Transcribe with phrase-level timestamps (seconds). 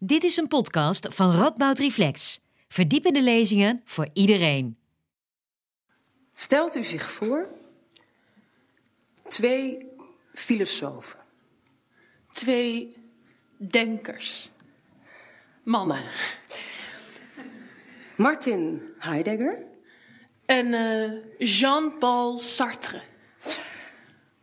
[0.00, 2.40] Dit is een podcast van Radboud Reflex.
[2.68, 4.78] Verdiepende lezingen voor iedereen.
[6.32, 7.48] Stelt u zich voor
[9.28, 9.86] twee
[10.34, 11.18] filosofen.
[12.32, 12.96] Twee
[13.56, 14.50] denkers.
[15.62, 16.02] Mannen.
[18.16, 19.62] Martin Heidegger
[20.46, 23.00] En eh, Jean-Paul Sartre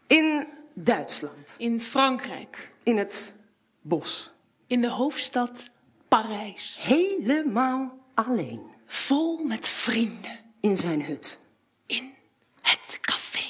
[0.08, 2.70] in Duitsland, in Frankrijk.
[2.84, 3.36] in het
[3.82, 4.35] bos.
[4.68, 5.70] In de hoofdstad
[6.08, 6.78] Parijs.
[6.82, 10.40] Helemaal alleen Vol met vrienden.
[10.60, 11.40] in zijn hut.
[11.86, 12.14] In
[12.62, 13.46] het café.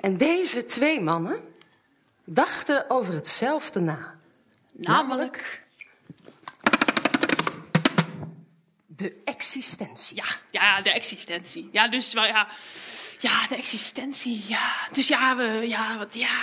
[0.00, 1.40] En deze twee mannen
[2.24, 4.18] dachten over hetzelfde na.
[4.72, 5.62] Namelijk.
[8.86, 10.16] De existentie.
[10.16, 11.68] Ja, ja, de existentie.
[11.72, 12.48] Ja, dus wel, ja.
[13.20, 14.44] Ja, de existentie.
[14.46, 14.88] Ja.
[14.92, 16.38] Dus ja, we, ja, wat, ja.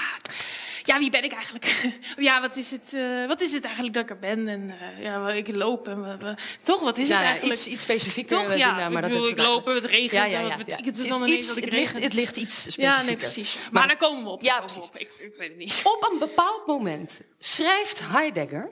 [0.87, 1.89] Ja, wie ben ik eigenlijk?
[2.27, 4.47] Ja, wat is het, eh, wat is het eigenlijk dat ik er ben?
[4.47, 7.59] En eh, ja, ik loop en we, we- toch, wat is Ja, het ja, eigenlijk?
[7.59, 8.37] iets, iets specifieker.
[8.37, 8.55] Toch?
[8.57, 10.47] Ja, doen nou, maar ik dat bedoel, het, ik loop, het regent, Ja, ja, ja,
[10.57, 12.93] wat het Het, dan is ineens iets, dat ik het, ligt, het ligt iets specifieker.
[12.93, 13.55] Ja, nee, precies.
[13.61, 14.41] Maar, Maar daar komen we op.
[14.41, 14.87] Ja, precies.
[14.87, 14.97] op.
[14.97, 15.81] Ik, ik weet het niet.
[15.83, 18.71] Op een bepaald moment schrijft Heidegger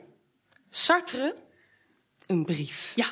[0.70, 1.36] Sartre
[2.26, 2.92] een brief.
[2.94, 3.06] Ja,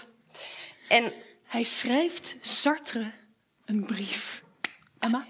[0.89, 1.13] En
[1.47, 3.11] hij schrijft Sartre
[3.65, 4.43] een brief.
[4.99, 5.27] Emma?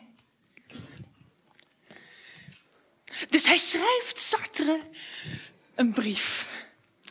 [3.29, 4.81] Dus hij schrijft Sartre
[5.75, 6.48] een brief.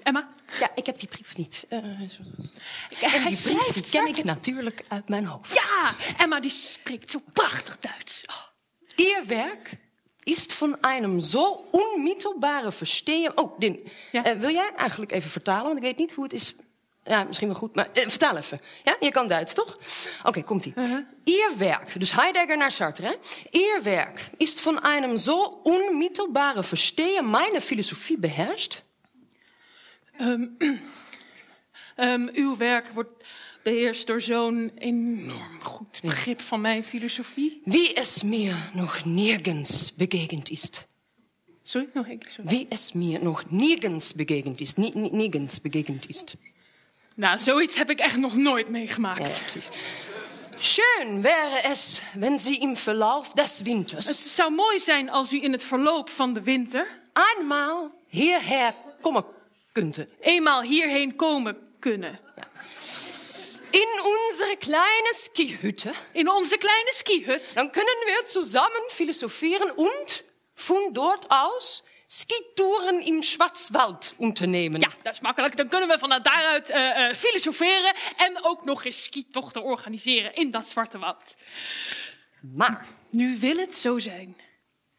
[0.03, 0.29] Emma?
[0.59, 1.65] ja, ik heb die brief niet.
[1.69, 5.53] Zo- Hij die brief schrijft die ken ik natuurlijk uit mijn hoofd.
[5.53, 8.23] Ja, Emma die spreekt zo prachtig Duits.
[8.25, 8.35] Oh.
[8.95, 9.69] Ihr Werk
[10.23, 13.37] ist von einem so unmittelbare Verstehen...
[13.37, 14.23] Oh, Din, Ja.
[14.23, 15.63] eh, wil jij eigenlijk even vertalen?
[15.63, 16.53] Want ik weet niet hoe het is...
[17.05, 18.59] Ja, misschien wel goed, maar eh, vertaal even.
[18.83, 19.77] Ja, je kan Duits, toch?
[20.23, 20.73] Oké, komt-ie.
[21.23, 23.13] Ihr Werk, dus Heidegger naar Sartre, hè?
[23.51, 28.83] Ihr Werk ist von einem so unmittelbare Verstehen meine Philosophie beherrscht...
[31.95, 33.23] Ehm, uw werk wordt
[33.63, 37.61] beheerst door zo'n enorm goed begrip van mijn filosofie.
[37.65, 40.87] wie es mir noch nirgends begegnet ist.
[41.63, 42.45] Sorry, nog één keer.
[42.45, 44.77] Wie es mir noch nirgends begegnet ist.
[44.77, 46.35] Nie, nie- nirgends begegnet ist.
[47.15, 49.19] Nou, zoiets heb ik echt nog nooit meegemaakt.
[49.19, 49.69] Ja, ja, precies.
[50.59, 55.43] Schön wäre es, wenn Sie im Verlauf des Het Winters zou mooi zijn als u
[55.43, 59.25] in het verloop van de winter einmal hierher kommen
[59.71, 60.07] könnte.
[60.21, 62.19] eenmaal hierheen komen kunnen.
[63.69, 65.93] In unsere kleine Skihütte.
[66.11, 67.55] In onze kleine skihut.
[67.55, 70.23] Dann können wir zusammen philosophieren und
[70.55, 71.83] von dort aus
[72.15, 74.81] Skitouren im Schwarzwald unternehmen.
[74.81, 75.57] Ja, dat is makkelijk.
[75.57, 80.51] Dan kunnen we vanuit daaruit eh, eh, filosoferen en ook nog eens skitochten organiseren in
[80.51, 81.35] dat zwarte woud.
[82.41, 84.37] Maar Nu wil het zo zijn.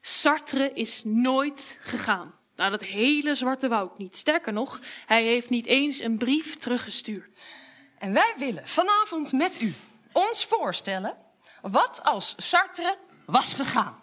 [0.01, 2.35] Sartre is nooit gegaan.
[2.57, 4.17] Naar dat hele zwarte woud niet.
[4.17, 7.47] Sterker nog, hij heeft niet eens een brief teruggestuurd.
[7.99, 9.75] En wij willen vanavond met u
[10.13, 11.17] ons voorstellen
[11.63, 12.97] wat als Sartre
[13.27, 14.03] was gegaan.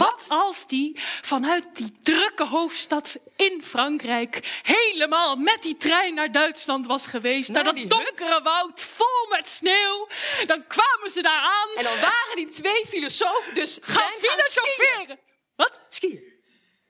[0.00, 6.86] Wat als die vanuit die drukke hoofdstad in Frankrijk helemaal met die trein naar Duitsland
[6.86, 7.48] was geweest?
[7.48, 7.90] Naar dat hut?
[7.90, 10.08] donkere woud vol met sneeuw.
[10.46, 11.76] Dan kwamen ze daar aan.
[11.76, 15.18] En dan waren die twee filosofen dus gaan filosoferen.
[15.56, 15.80] Wat?
[15.88, 16.22] skiën.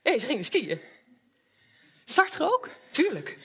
[0.03, 0.81] Nee, ze gingen skiën.
[2.05, 2.69] Sartre ook?
[2.91, 3.37] Tuurlijk.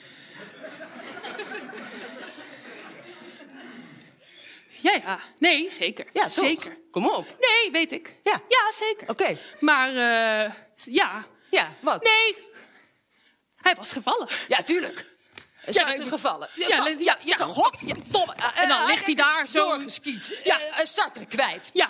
[4.79, 5.19] Ja, ja.
[5.39, 6.05] Nee, zeker.
[6.13, 6.77] Ja, zeker.
[6.97, 7.25] Kom op.
[7.39, 8.15] Nee, weet ik.
[8.23, 8.41] Ja.
[8.47, 9.09] Ja, zeker.
[9.09, 9.37] Oké.
[9.59, 11.25] Maar, eh, ja.
[11.49, 12.03] Ja, wat?
[12.03, 12.45] Nee.
[13.61, 14.27] Hij was gevallen.
[14.47, 15.05] Ja, tuurlijk.
[15.65, 16.49] Is Ja, gevallen?
[16.55, 18.33] Ja, va- ja, ja, godverdomme.
[18.55, 19.67] En dan ligt hij daar zo.
[19.67, 20.39] Doorgeskiet.
[20.43, 20.57] Ja.
[20.77, 20.85] Ja.
[20.85, 21.69] Sartre kwijt.
[21.73, 21.89] Ja.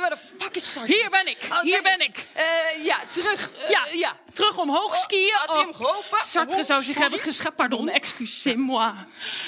[0.00, 0.94] Wat de fuck is Sartre?
[0.94, 1.38] Hier ben ik.
[1.50, 2.26] Oh, Hier ben ik.
[2.32, 3.50] Eh, ja, terug.
[3.52, 4.16] Eh, Ja, ja.
[4.32, 5.32] terug omhoog skiën.
[5.34, 6.18] had hij hem geholpen?
[6.26, 7.56] Sartre Oh, zou zich hebben geschapt.
[7.56, 8.92] Pardon, excusez-moi.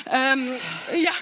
[0.05, 0.53] Ehm,
[0.93, 1.13] ja.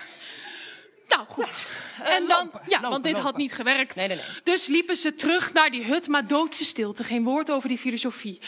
[1.28, 1.66] Nou, goed.
[2.03, 3.94] En dan, lopen, ja, lopen, want dit had niet gewerkt.
[3.94, 4.26] Nee, nee, nee.
[4.44, 7.04] Dus liepen ze terug naar die hut, maar doodse stilte.
[7.04, 8.41] Geen woord over die filosofie.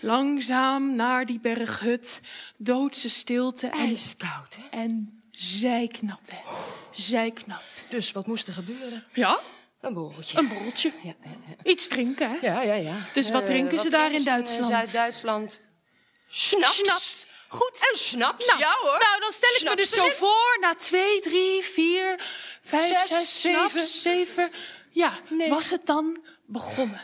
[0.00, 2.20] Langzaam naar die berghut,
[2.56, 4.78] doodse stilte en, IJskoud, hè?
[4.78, 6.38] en zijknat, hè.
[6.90, 7.64] Zijknat.
[7.88, 9.04] Dus wat moest er gebeuren?
[9.12, 9.40] Ja,
[9.80, 10.38] Een borreltje.
[10.38, 10.92] een borreltje.
[11.02, 11.70] Ja, ja, ja.
[11.70, 12.36] Iets drinken, hè.
[12.46, 12.94] Ja, ja, ja.
[13.12, 14.66] Dus wat Eh, drinken ze daar in ze Duitsland?
[14.66, 15.62] Zuid-Duitsland.
[16.28, 16.74] Schnaps.
[16.76, 17.17] Schnaps.
[17.48, 17.88] Goed.
[17.92, 18.98] En schnaps, Nou, ja hoor.
[18.98, 22.24] nou, dan stel ik me dus zo voor, na twee, drie, vier,
[22.62, 23.68] vijf, Zes, zes, zeven.
[23.70, 24.50] snaps, zeven.
[24.90, 25.48] Ja, Nee.
[25.48, 27.00] was het dan begonnen.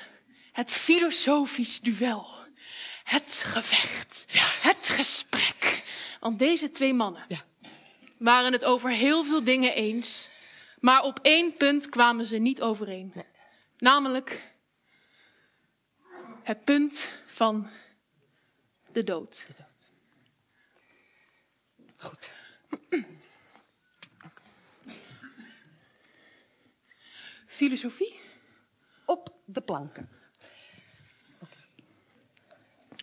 [0.52, 2.28] Het filosofisch duel.
[3.04, 4.24] Het gevecht.
[4.62, 5.82] Het gesprek.
[6.20, 7.38] Want deze twee mannen Ja.
[8.18, 10.28] waren het over heel veel dingen eens.
[10.78, 13.24] Maar op één punt kwamen ze niet overeen.
[13.78, 14.42] Namelijk
[16.42, 17.70] het punt van
[18.92, 19.44] de dood.
[22.04, 22.32] Goed.
[27.46, 28.20] Filosofie?
[29.04, 30.08] Op de planken.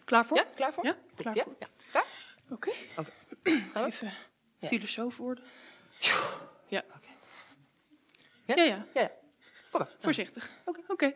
[0.06, 0.38] Klaar voor?
[0.38, 0.86] Ja, klaar voor?
[0.86, 1.56] Ja, klaar ja, voor.
[1.60, 1.68] ja.
[1.92, 2.06] Klaar?
[2.50, 2.72] Oké.
[3.74, 4.14] Even
[4.62, 5.44] filosoof worden.
[6.68, 6.84] Ja.
[8.46, 8.56] Ja?
[8.56, 8.86] Ja, ja.
[8.94, 9.12] Ja, ja.
[9.70, 9.96] Kom maar.
[10.00, 10.52] Voorzichtig.
[10.66, 10.80] Oké.
[10.88, 11.14] Oké.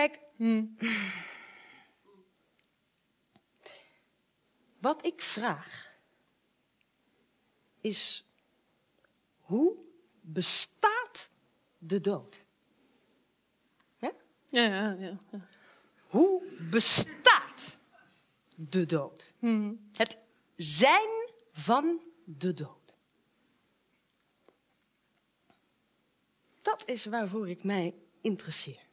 [0.00, 0.20] Kijk.
[4.78, 5.96] Wat ik vraag
[7.80, 8.24] is:
[9.40, 9.78] hoe
[10.20, 11.30] bestaat
[11.78, 12.44] de dood?
[13.98, 14.08] Hè?
[14.48, 15.18] Ja, ja, ja.
[15.30, 15.48] ja.
[16.06, 17.78] Hoe bestaat
[18.56, 19.34] de dood?
[19.92, 20.18] Het
[20.56, 22.96] zijn van de dood.
[26.62, 28.88] Dat is waarvoor ik mij interesseer.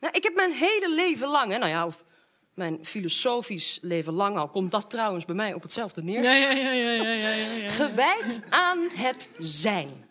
[0.00, 2.04] Nou, ik heb mijn hele leven lang, hè, nou ja, of
[2.54, 6.50] mijn filosofisch leven lang al, komt dat trouwens bij mij op hetzelfde neer, Ja, ja,
[6.50, 7.68] ja, ja, ja, ja, ja, ja.
[7.68, 10.08] gewijd aan het zijn.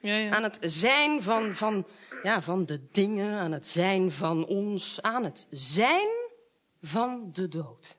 [0.00, 0.30] Ja, ja.
[0.30, 1.86] Aan het zijn van, van,
[2.22, 6.08] ja, van de dingen, aan het zijn van ons, aan het zijn
[6.82, 7.98] van de dood.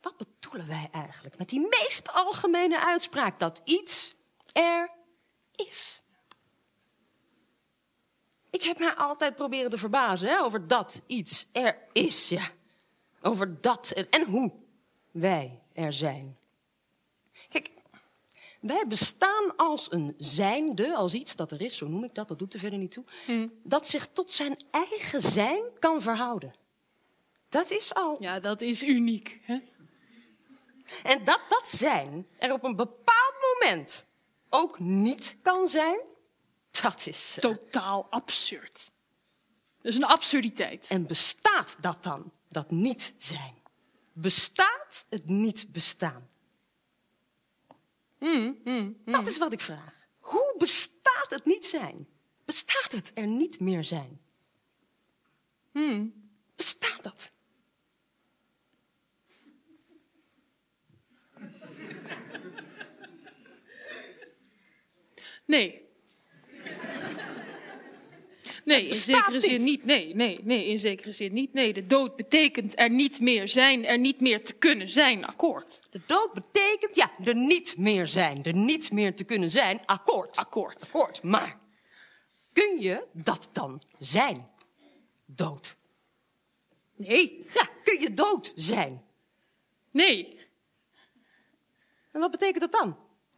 [0.00, 4.14] Wat bedoelen wij eigenlijk met die meest algemene uitspraak dat iets
[4.52, 4.90] er
[5.54, 6.03] is?
[8.54, 12.50] Ik heb mij altijd proberen te verbazen hè, over dat iets er is, ja.
[13.22, 14.52] Over dat en, en hoe
[15.10, 16.36] wij er zijn.
[17.48, 17.70] Kijk,
[18.60, 22.38] wij bestaan als een zijnde, als iets dat er is, zo noem ik dat, dat
[22.38, 23.04] doet er verder niet toe,
[23.62, 26.54] dat zich tot zijn eigen zijn kan verhouden.
[27.48, 28.16] Dat is al.
[28.20, 29.40] ja, dat is uniek.
[29.42, 29.58] Hè?
[31.02, 34.06] En dat dat zijn er op een bepaald moment
[34.48, 36.00] ook niet kan zijn,
[36.84, 37.36] dat is.
[37.38, 38.90] eh, Totaal absurd.
[39.82, 40.86] Dat is een absurditeit.
[40.88, 43.62] En bestaat dat dan, dat niet zijn?
[44.12, 46.28] Bestaat het niet bestaan?
[49.04, 50.06] Dat is wat ik vraag.
[50.20, 52.08] Hoe bestaat het niet zijn?
[52.44, 54.20] Bestaat het er niet meer zijn?
[56.56, 57.30] Bestaat dat?
[65.46, 65.83] Nee.
[68.64, 69.42] Nee, in bestaat zekere niet.
[69.50, 69.84] zin niet.
[69.84, 71.52] Nee, nee, nee, in zekere zin niet.
[71.52, 75.80] Nee, de dood betekent er niet meer zijn, er niet meer te kunnen zijn, akkoord.
[75.90, 80.36] De dood betekent, ja, er niet meer zijn, er niet meer te kunnen zijn, akkoord.
[80.36, 80.82] Akkoord.
[80.82, 81.58] Akkoord, maar
[82.52, 84.48] kun je dat dan zijn?
[85.26, 85.76] Dood.
[86.96, 89.04] Nee, Ja, kun je dood zijn?
[89.90, 90.32] nee.
[92.12, 92.96] En wat betekent dat dan?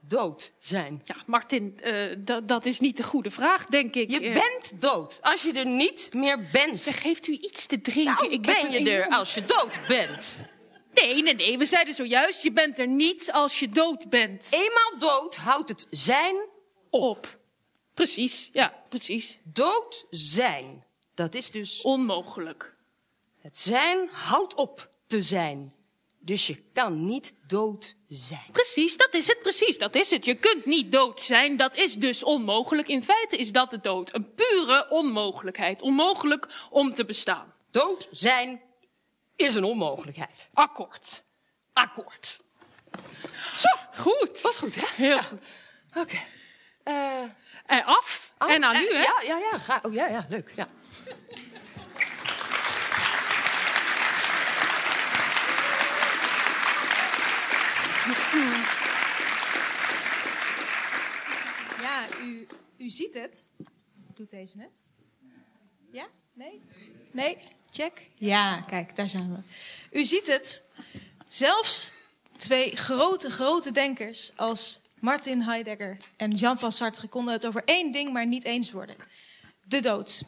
[0.09, 1.03] Dood zijn.
[1.05, 4.11] Ja, Martin, eh, dat- dat is niet de goede vraag, denk ik.
[4.11, 6.79] Je Eh, bent dood als je er niet meer bent.
[6.79, 8.15] Zeg, geeft u iets te drinken?
[8.15, 10.37] Nou, heb ben je er als je dood bent?
[10.95, 11.59] Nee, nee, nee.
[11.59, 14.47] We zeiden zojuist, je bent er niet als je dood bent.
[14.51, 16.37] Eenmaal dood houdt het zijn
[16.91, 17.39] Op.
[17.95, 19.39] Precies, ja, precies.
[19.45, 20.85] dood zijn.
[21.15, 22.75] Dat is dus Onmogelijk.
[23.41, 25.75] het zijn houdt op te zijn.
[26.27, 28.47] Dus je kan niet dood zijn.
[28.53, 30.25] Precies, dat is het, precies, dat is het.
[30.25, 32.89] Je kunt niet dood zijn, dat is dus onmogelijk.
[32.89, 34.15] In feite is dat de dood.
[34.15, 35.81] Een pure onmogelijkheid.
[35.83, 37.55] Onmogelijk om te bestaan.
[37.71, 38.63] Dood zijn
[39.37, 40.51] is een onmogelijkheid.
[40.55, 41.25] Akkoord.
[41.73, 42.41] Akkoord.
[43.57, 43.69] Zo,
[44.03, 44.41] Goed.
[44.41, 44.87] was goed, hè?
[44.95, 45.23] Heel Ja.
[45.23, 45.57] goed.
[45.95, 46.17] Oké.
[46.83, 47.23] Eh,
[47.67, 48.33] En af.
[48.39, 49.03] af- en aan eh, u, hè?
[49.03, 49.59] Ja, ja, ja.
[49.59, 50.53] Ga, oh, ja, ja, leuk.
[50.57, 50.67] Ja.
[61.87, 62.47] Ja, u,
[62.77, 63.51] u ziet het.
[64.15, 64.83] Doet deze net?
[65.93, 66.07] Ja?
[66.33, 66.63] Nee?
[67.13, 67.39] Nee?
[67.71, 68.09] Check?
[68.15, 69.41] Ja, kijk, daar zijn we.
[69.99, 70.65] U ziet het.
[71.29, 71.93] Zelfs
[72.37, 78.13] twee grote, grote denkers als Martin Heidegger en Jean-Paul Sartre konden het over één ding
[78.13, 78.97] maar niet eens worden.
[79.65, 80.23] De dood.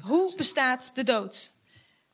[0.00, 1.52] Hoe bestaat de dood?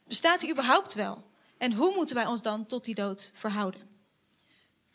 [0.04, 1.24] Bestaat die überhaupt wel?
[1.58, 3.95] En hoe moeten wij ons dan tot die dood verhouden?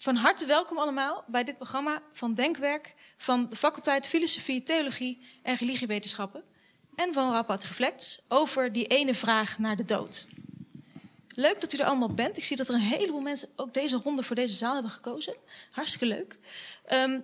[0.02, 5.56] Van harte welkom allemaal bij dit programma van Denkwerk van de faculteit Filosofie, Theologie en
[5.56, 6.44] Religiewetenschappen
[6.96, 10.28] en van Rapport Reflects over die ene vraag naar de dood.
[11.36, 12.38] Leuk dat u er allemaal bent.
[12.38, 15.36] Ik zie dat er een heleboel mensen ook deze ronde voor deze zaal hebben gekozen.
[15.72, 16.38] Hartstikke leuk.
[16.86, 17.20] Ehm,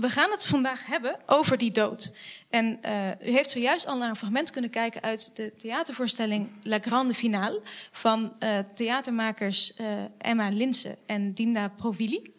[0.00, 2.16] we gaan het vandaag hebben over die dood.
[2.50, 6.78] En uh, u heeft zojuist al naar een fragment kunnen kijken uit de theatervoorstelling La
[6.78, 7.60] Grande Finale
[7.92, 9.86] van uh, theatermakers uh,
[10.18, 12.34] Emma Linse en Dinda Provilli.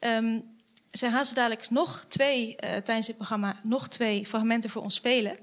[0.00, 0.58] Um,
[0.90, 5.36] zij gaan zo dadelijk nog twee, tijdens dit programma, nog twee fragmenten voor ons spelen.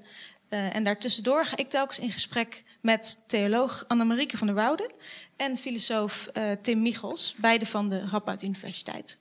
[0.48, 4.90] en daartussendoor ga ik telkens in gesprek met theoloog Annemarieke van der Woude
[5.36, 6.28] en filosoof
[6.62, 9.18] Tim Michels, beide van de Radboud Universiteit.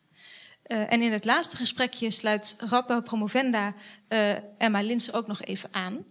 [0.68, 3.74] Uh, en in het laatste gesprekje sluit Radboud promovenda
[4.10, 6.06] uh, Emma Linsen ook nog even aan.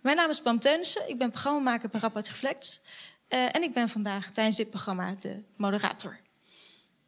[0.00, 2.82] Mijn naam is Pam Teunissen, ik ben programmamaker bij Radboud Reflect.
[3.28, 6.18] Uh, en ik ben vandaag tijdens dit programma de moderator.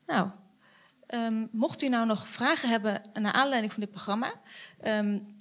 [0.06, 0.30] Nou,
[1.08, 4.32] um, mocht u nou nog vragen hebben naar aanleiding van dit programma...
[4.86, 5.34] Um,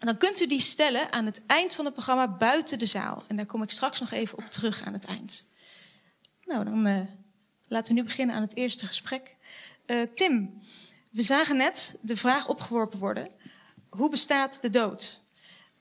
[0.00, 3.24] dan kunt u die stellen aan het eind van het programma buiten de zaal.
[3.26, 5.50] En daar kom ik straks nog even op terug aan het eind.
[6.44, 7.08] Nou, dan
[7.68, 9.36] laten we nu beginnen aan het eerste gesprek.
[9.90, 10.50] Uh, Tim,
[11.10, 13.28] we zagen net de vraag opgeworpen worden:
[13.88, 15.22] hoe bestaat de dood?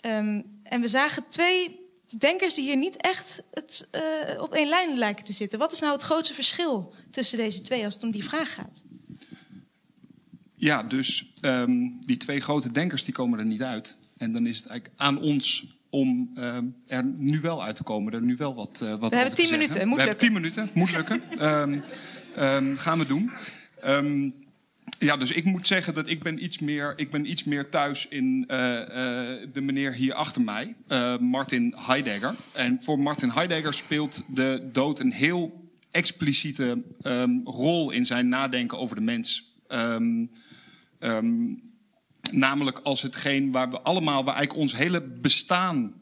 [0.05, 1.79] Um, en we zagen twee
[2.17, 3.89] denkers die hier niet echt het,
[4.35, 5.59] uh, op één lijn lijken te zitten.
[5.59, 8.83] Wat is nou het grootste verschil tussen deze twee als het om die vraag gaat?
[10.55, 13.97] Ja, dus um, die twee grote denkers die komen er niet uit.
[14.17, 18.13] En dan is het eigenlijk aan ons om um, er nu wel uit te komen,
[18.13, 20.07] er nu wel wat, uh, wat We hebben tien minuten, moet we lukken.
[20.07, 21.45] hebben tien minuten, moet lukken.
[22.55, 23.31] um, gaan we doen.
[23.85, 24.33] Um,
[24.99, 28.07] ja, dus ik moet zeggen dat ik ben iets meer, ik ben iets meer thuis
[28.07, 28.85] in uh, uh,
[29.53, 32.35] de meneer hier achter mij, uh, Martin Heidegger.
[32.53, 38.77] En voor Martin Heidegger speelt de dood een heel expliciete um, rol in zijn nadenken
[38.77, 39.53] over de mens.
[39.67, 40.29] Um,
[42.31, 45.93] namelijk als hetgeen waar we allemaal, waar eigenlijk ons hele bestaan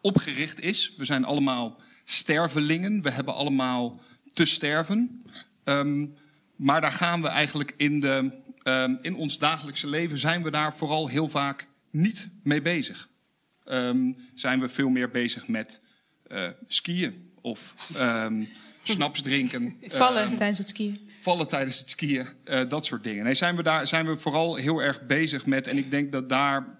[0.00, 0.94] opgericht is.
[0.96, 4.00] We zijn allemaal stervelingen, we hebben allemaal
[4.32, 5.24] te sterven.
[5.64, 6.14] Um,
[6.62, 10.74] maar daar gaan we eigenlijk in, de, um, in ons dagelijkse leven zijn we daar
[10.74, 13.08] vooral heel vaak niet mee bezig.
[13.64, 15.80] Um, zijn we veel meer bezig met
[16.28, 18.48] uh, skiën of um,
[18.82, 19.76] snaps drinken.
[19.88, 21.10] Vallen tijdens het skiën.
[21.20, 23.24] Vallen tijdens het skiën, uh, dat soort dingen.
[23.24, 25.66] Nee, zijn we, daar, zijn we vooral heel erg bezig met.
[25.66, 26.78] En ik denk dat daar,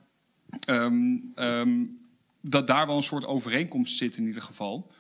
[2.41, 4.93] dat daar wel een soort overeenkomst zit in ieder geval.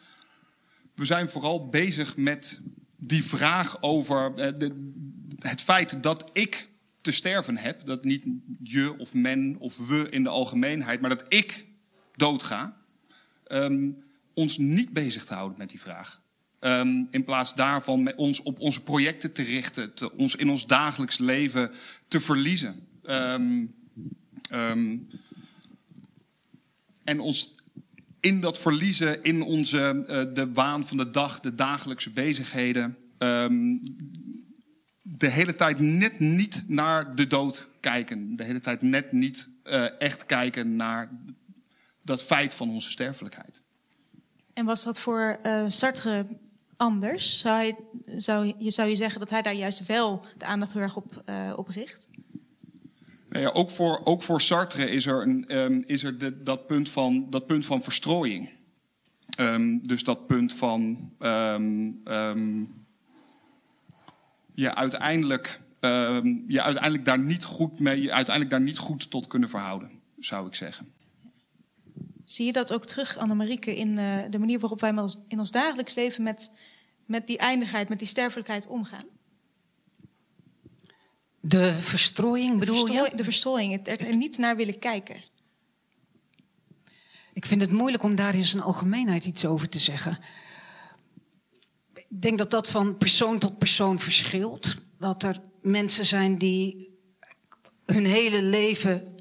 [0.94, 2.60] We zijn vooral bezig met
[3.06, 4.92] die vraag over de,
[5.38, 6.68] het feit dat ik
[7.00, 8.26] te sterven heb, dat niet
[8.62, 11.66] je of men of we in de algemeenheid, maar dat ik
[12.12, 12.76] doodga,
[13.46, 14.02] um,
[14.34, 16.20] ons niet bezig te houden met die vraag.
[16.60, 20.66] Um, in plaats daarvan met ons op onze projecten te richten, te, ons in ons
[20.66, 21.70] dagelijks leven
[22.08, 22.86] te verliezen.
[23.04, 23.74] Um,
[27.04, 27.54] en ons
[28.22, 33.80] in dat verliezen, in onze, uh, de waan van de dag, de dagelijkse bezigheden, um,
[35.02, 38.36] de hele tijd net niet naar de dood kijken.
[38.36, 41.10] De hele tijd net niet uh, echt kijken naar
[42.02, 43.62] dat feit van onze sterfelijkheid.
[44.52, 46.26] En was dat voor uh, Sartre
[46.76, 47.40] anders?
[47.40, 47.76] Zou, hij,
[48.16, 51.22] zou, je, zou je zeggen dat hij daar juist wel de aandacht heel erg op,
[51.56, 52.08] op richt?
[53.32, 56.66] Nou ja, ook, voor, ook voor Sartre is er, een, um, is er de, dat,
[56.66, 58.50] punt van, dat punt van verstrooiing.
[59.38, 62.02] Um, dus dat punt van um,
[64.54, 65.60] je uiteindelijk,
[66.46, 70.54] je uiteindelijk daar niet goed mee, uiteindelijk daar niet goed tot kunnen verhouden, zou ik
[70.54, 70.92] zeggen.
[72.24, 74.94] Zie je dat ook terug, Annemarieke, in uh, de manier waarop wij
[75.28, 76.50] in ons dagelijks leven met,
[77.06, 79.04] met die eindigheid, met die sterfelijkheid omgaan?
[81.44, 83.12] De verstrooiing bedoel de je?
[83.14, 85.22] De verstrooiing, het er niet naar willen kijken.
[87.32, 90.18] Ik vind het moeilijk om daar in zijn algemeenheid iets over te zeggen.
[91.94, 94.76] Ik denk dat dat van persoon tot persoon verschilt.
[94.98, 96.90] Dat er mensen zijn die
[97.86, 99.14] hun hele leven,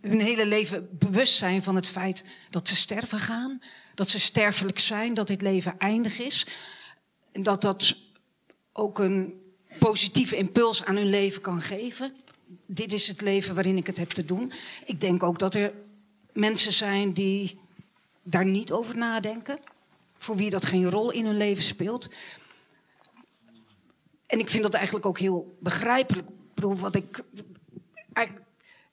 [0.00, 3.62] hun hele leven bewust zijn van het feit dat ze sterven gaan.
[3.94, 6.46] Dat ze sterfelijk zijn, dat dit leven eindig is.
[7.32, 7.96] En dat dat
[8.72, 9.42] ook een
[9.78, 12.14] positieve impuls aan hun leven kan geven.
[12.66, 14.52] Dit is het leven waarin ik het heb te doen.
[14.84, 15.72] Ik denk ook dat er
[16.32, 17.58] mensen zijn die
[18.22, 19.58] daar niet over nadenken.
[20.18, 22.08] Voor wie dat geen rol in hun leven speelt.
[24.26, 26.28] En ik vind dat eigenlijk ook heel begrijpelijk.
[26.28, 27.24] Ik bedoel, wat ik.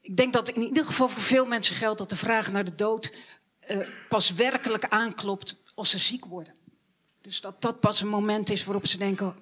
[0.01, 2.75] Ik denk dat in ieder geval voor veel mensen geldt dat de vraag naar de
[2.75, 3.15] dood
[3.69, 6.53] uh, pas werkelijk aanklopt als ze ziek worden.
[7.21, 9.35] Dus dat dat pas een moment is waarop ze denken: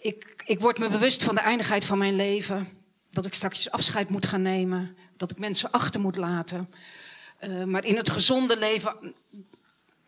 [0.00, 2.68] ik, ik word me bewust van de eindigheid van mijn leven.
[3.10, 4.96] Dat ik straks afscheid moet gaan nemen.
[5.16, 6.70] Dat ik mensen achter moet laten.
[7.40, 9.14] Uh, maar in het gezonde leven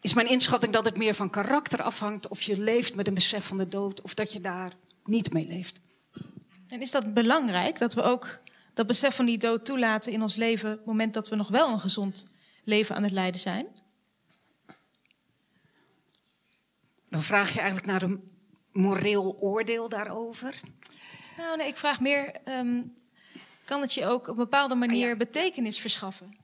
[0.01, 2.29] is mijn inschatting dat het meer van karakter afhangt.
[2.29, 4.01] Of je leeft met een besef van de dood.
[4.01, 4.73] Of dat je daar
[5.05, 5.79] niet mee leeft.
[6.69, 8.41] En is dat belangrijk dat we ook
[8.75, 11.49] dat besef van die dood toelaten in ons leven, op het moment dat we nog
[11.49, 12.27] wel een gezond
[12.65, 13.67] leven aan het leiden zijn?
[17.09, 18.32] Dan vraag je eigenlijk naar een
[18.73, 20.61] moreel oordeel daarover.
[21.37, 22.83] Nou, nee, ik vraag meer: ehm,
[23.65, 26.41] kan het je ook op een bepaalde manier betekenis verschaffen?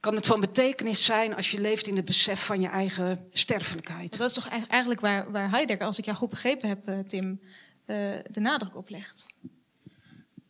[0.00, 4.18] Kan het van betekenis zijn als je leeft in het besef van je eigen sterfelijkheid?
[4.18, 7.40] Dat is toch eigenlijk- waar, waar Heidegger, als ik jou goed begrepen heb, eh, Tim,
[7.84, 7.96] eh,
[8.30, 9.26] de nadruk op legt.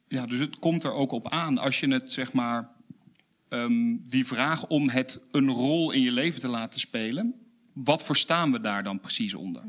[0.09, 2.71] Ja, dus het komt er ook op aan als je het zeg maar.
[3.49, 7.35] ehm, die vraag om het een rol in je leven te laten spelen.
[7.73, 9.63] Wat verstaan we daar dan precies onder?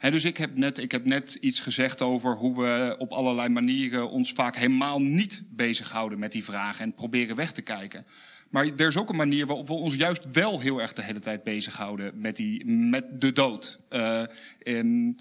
[0.00, 4.10] Dus ik heb, net, ik heb net iets gezegd over hoe we op allerlei manieren
[4.10, 8.06] ons vaak helemaal niet bezighouden met die vragen en proberen weg te kijken.
[8.50, 11.18] Maar er is ook een manier waarop we ons juist wel heel erg de hele
[11.18, 13.80] tijd bezighouden met, die, met de dood.
[13.88, 14.22] Eh,
[14.58, 15.18] in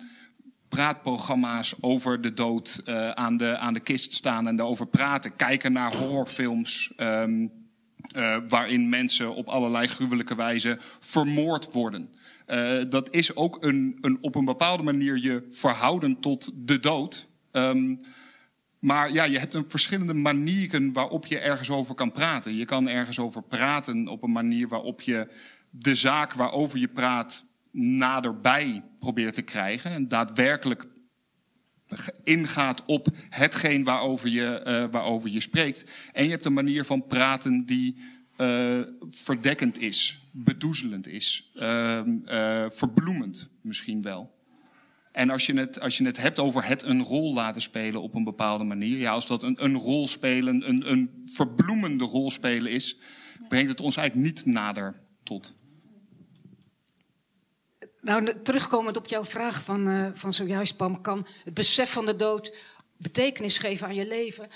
[0.70, 5.36] praatprogramma's over de dood eh, aan, de, aan de kist staan en daarover praten.
[5.36, 6.94] Kijken naar horrorfilms.
[6.96, 7.48] ehm,
[8.10, 12.10] eh, waarin mensen op allerlei gruwelijke wijze vermoord worden.
[12.50, 17.30] Eh, dat is ook een, een, op een bepaalde manier je verhouden tot de dood.
[17.52, 17.96] Ehm,
[18.80, 22.56] maar ja, je hebt een verschillende manieren waarop je ergens over kan praten.
[22.56, 25.28] Je kan ergens over praten op een manier waarop je
[25.70, 29.92] de zaak waarover je praat naderbij probeert te krijgen.
[29.92, 30.88] En daadwerkelijk
[32.24, 35.86] ingaat op hetgeen waarover je, eh, waarover je spreekt.
[36.12, 37.98] En je hebt een manier van praten die
[38.40, 38.80] eh,
[39.10, 44.38] verdekkend is, bedoezelend is, ehm, eh, verbloemend misschien wel.
[45.12, 48.16] En als je, het, als je het hebt over het een rol laten spelen op
[48.16, 52.72] een bepaalde manier, ja, als dat een, een rol spelen, een, een verbloemende rol spelen
[52.72, 52.98] is,
[53.48, 55.58] brengt het ons eigenlijk niet nader tot.
[58.02, 62.16] Nou, terugkomend op jouw vraag van, eh, van zojuist, Pam, kan het besef van de
[62.16, 62.56] dood
[62.98, 64.48] betekenis geven aan je leven?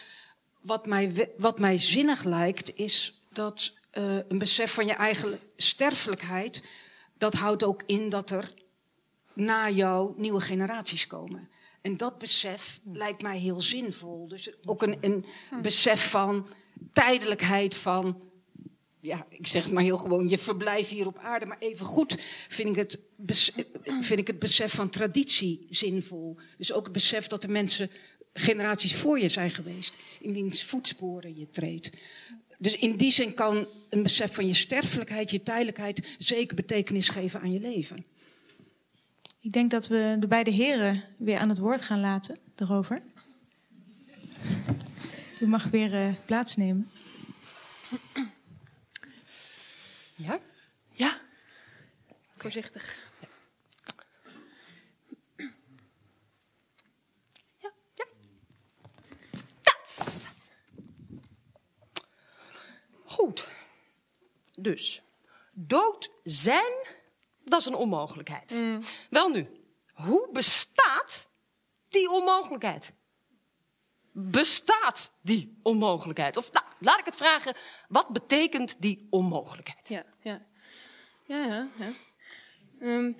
[0.62, 6.64] Wat mij, wat mij zinnig lijkt, is dat eh, een besef van je eigen sterfelijkheid,
[7.18, 8.54] dat houdt ook in dat er
[9.34, 11.50] na jou nieuwe generaties komen.
[11.82, 14.28] En dat besef lijkt mij heel zinvol.
[14.28, 15.26] Dus ook een, een
[15.62, 16.50] besef van
[16.94, 18.22] tijdelijkheid, van
[19.00, 21.46] ja, ik zeg het maar heel gewoon, je verblijf hier op aarde.
[21.46, 23.02] Maar even goed vind ik, het
[24.00, 26.38] vind ik het besef van traditie zinvol.
[26.58, 27.90] Dus ook het besef dat de mensen
[28.34, 29.96] generaties voor je zijn geweest.
[30.20, 31.92] In wiens voetsporen je treedt.
[32.64, 36.16] Dus in die zin kan een besef van je sterfelijkheid, je tijdelijkheid...
[36.18, 38.06] zeker betekenis geven aan je leven.
[39.40, 43.02] Ik denk dat we de beide heren weer aan het woord gaan laten daarover.
[45.40, 46.90] U mag weer eh, plaatsnemen.
[50.16, 50.40] Ja?
[50.92, 51.22] Ja.
[52.38, 52.98] Voorzichtig.
[57.62, 58.06] Ja, ja.
[59.62, 60.24] Tats.
[63.24, 63.48] Goed.
[64.56, 65.02] Dus,
[65.52, 66.74] dood zijn,
[67.44, 68.62] dat is een onmogelijkheid.
[69.10, 69.48] Wel nu,
[69.94, 71.30] hoe bestaat
[71.90, 72.94] die onmogelijkheid?
[74.12, 76.38] Bestaat die onmogelijkheid?
[76.38, 77.56] Of nou, laat ik het vragen,
[77.88, 79.90] wat betekent die onmogelijkheid?
[79.90, 80.46] Ja, ja.
[81.26, 81.92] Ja, ja, ja.
[82.80, 83.12] Ehm,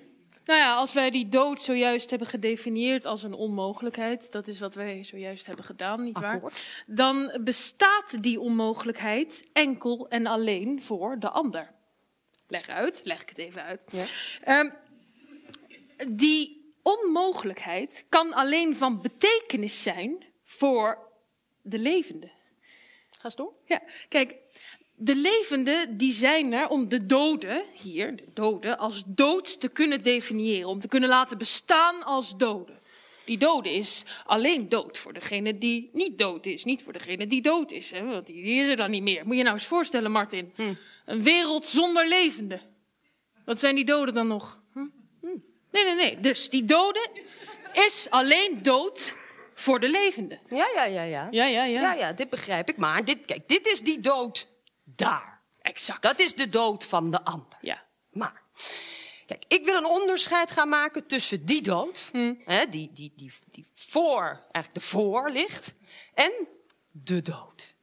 [0.44, 4.74] nou ja, als wij die dood zojuist hebben gedefinieerd als een onmogelijkheid, dat is wat
[4.74, 6.34] wij zojuist hebben gedaan, nietwaar?
[6.34, 6.84] Akkoord.
[6.86, 11.72] Dan bestaat die onmogelijkheid enkel en alleen voor de ander.
[12.46, 13.82] Leg uit, leg ik het even uit.
[13.86, 14.04] Ja.
[14.42, 14.70] Ehm,
[16.08, 20.98] die onmogelijkheid kan alleen van betekenis zijn voor
[21.62, 22.30] de levende.
[23.10, 23.52] Ga eens door.
[23.64, 24.34] Ja, kijk,
[25.04, 30.02] de levenden die zijn er om de doden, hier, de doden, als dood te kunnen
[30.02, 30.68] definiëren.
[30.68, 32.76] Om te kunnen laten bestaan als doden.
[33.26, 36.64] Die dode is alleen dood voor degene die niet dood is.
[36.64, 39.26] Niet voor degene die dood is, hè, want die, die is er dan niet meer.
[39.26, 40.52] Moet je nou eens voorstellen, Martin.
[41.06, 42.60] Een wereld zonder levenden.
[43.44, 44.60] Wat zijn die doden dan nog?
[44.72, 44.86] Hm?
[45.70, 46.20] Nee, nee, nee.
[46.20, 47.08] Dus die dode
[47.72, 49.14] is alleen dood
[49.54, 50.40] voor de levenden.
[50.48, 51.28] Ja, ja, ja, ja.
[51.30, 51.80] Ja, ja, ja.
[51.80, 52.76] Ja, ja, dit begrijp ik.
[52.76, 54.52] Maar dit, kijk, dit is die dood
[54.96, 55.42] daar.
[55.60, 56.02] Exact.
[56.02, 57.58] Dat is de dood van de ander.
[57.60, 57.82] Ja.
[58.10, 58.42] Maar,
[59.26, 62.10] kijk, ik wil een onderscheid gaan maken tussen die dood,
[62.44, 65.74] hè, die, die, die, die voor, eigenlijk de voor ligt,
[66.14, 66.32] en
[66.90, 67.74] de dood.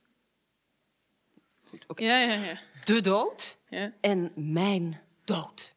[1.67, 2.03] Goed, oké.
[2.03, 2.59] Ja, ja, ja.
[2.83, 3.93] De dood ja.
[4.01, 5.75] en mijn dood.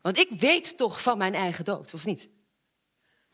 [0.00, 2.28] Want ik weet toch van mijn eigen dood, of niet?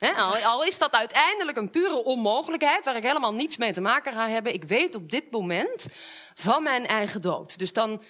[0.05, 3.81] Hè, al, al is dat uiteindelijk een pure onmogelijkheid waar ik helemaal niets mee te
[3.81, 4.55] maken ga hebben.
[4.55, 5.87] Ik weet op dit moment
[6.35, 7.59] van mijn eigen dood.
[7.59, 8.03] Dus dan,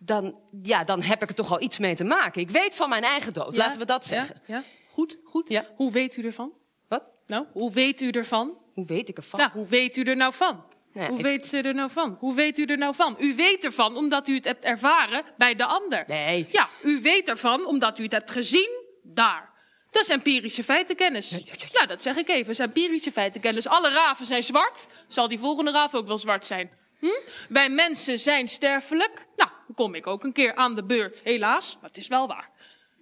[0.00, 2.40] dan, ja, dan heb ik er toch al iets mee te maken.
[2.40, 4.42] Ik weet van mijn eigen dood, laten we dat zeggen.
[4.46, 4.64] Ja, ja.
[4.92, 5.48] Goed, goed.
[5.48, 5.66] Ja.
[5.76, 6.52] Hoe weet u ervan?
[6.88, 7.02] Wat?
[7.26, 8.58] Nou, hoe weet u ervan?
[8.74, 9.40] Hoe weet ik ervan?
[9.40, 10.64] Nou, hoe weet u er nou van?
[10.92, 12.16] Nou, hoe weet ze er nou van?
[12.18, 13.16] Hoe weet u er nou van?
[13.18, 16.04] U weet ervan omdat u het hebt ervaren bij de ander.
[16.06, 16.46] Nee.
[16.50, 19.47] Ja, u weet ervan omdat u het hebt gezien daar.
[19.90, 21.40] Dat is empirische feitenkennis.
[21.72, 22.44] Ja, dat zeg ik even.
[22.44, 23.66] Dat is empirische feitenkennis.
[23.66, 24.86] Alle raven zijn zwart.
[25.08, 26.70] Zal die volgende raaf ook wel zwart zijn?
[26.98, 27.06] Hm?
[27.48, 29.26] Wij mensen zijn sterfelijk.
[29.36, 31.20] Nou, dan kom ik ook een keer aan de beurt.
[31.24, 32.50] Helaas, maar het is wel waar.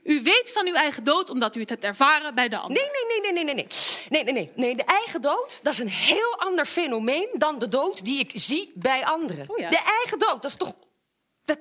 [0.07, 2.79] U weet van uw eigen dood omdat u het hebt ervaren bij de ander.
[2.79, 3.66] Nee, nee, nee, nee, nee, nee.
[4.09, 4.53] Nee, nee, nee.
[4.55, 8.31] Nee, de eigen dood, dat is een heel ander fenomeen dan de dood die ik
[8.35, 9.44] zie bij anderen.
[9.49, 9.70] Oh.
[9.70, 10.72] De eigen dood, dat is toch...
[11.44, 11.59] Dat,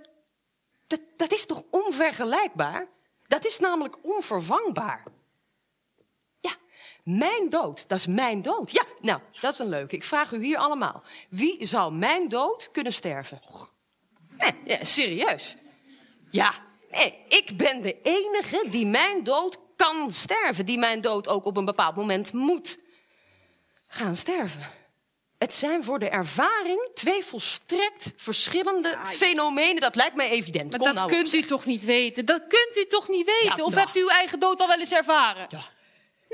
[0.87, 2.87] dat, dat is toch onvergelijkbaar?
[3.27, 5.03] Dat is namelijk onvervangbaar.
[7.05, 8.71] Mijn dood, dat is mijn dood.
[8.71, 9.95] Ja, nou, dat is een leuke.
[9.95, 11.03] Ik vraag u hier allemaal.
[11.29, 13.41] Wie zou mijn dood kunnen sterven?
[14.37, 15.55] Nee, ja, serieus.
[16.29, 16.53] Ja,
[16.91, 20.65] nee, ik ben de enige die mijn dood kan sterven.
[20.65, 22.77] Die mijn dood ook op een bepaald moment moet
[23.87, 24.71] gaan sterven.
[25.37, 29.81] Het zijn voor de ervaring twee volstrekt verschillende fenomenen.
[29.81, 30.69] Dat lijkt mij evident.
[30.69, 32.25] Maar Kom dat nou kunt u toch niet weten?
[32.25, 33.57] Dat kunt u toch niet weten?
[33.57, 33.85] Ja, of nou.
[33.85, 35.47] hebt u uw eigen dood al wel eens ervaren?
[35.49, 35.73] Ja.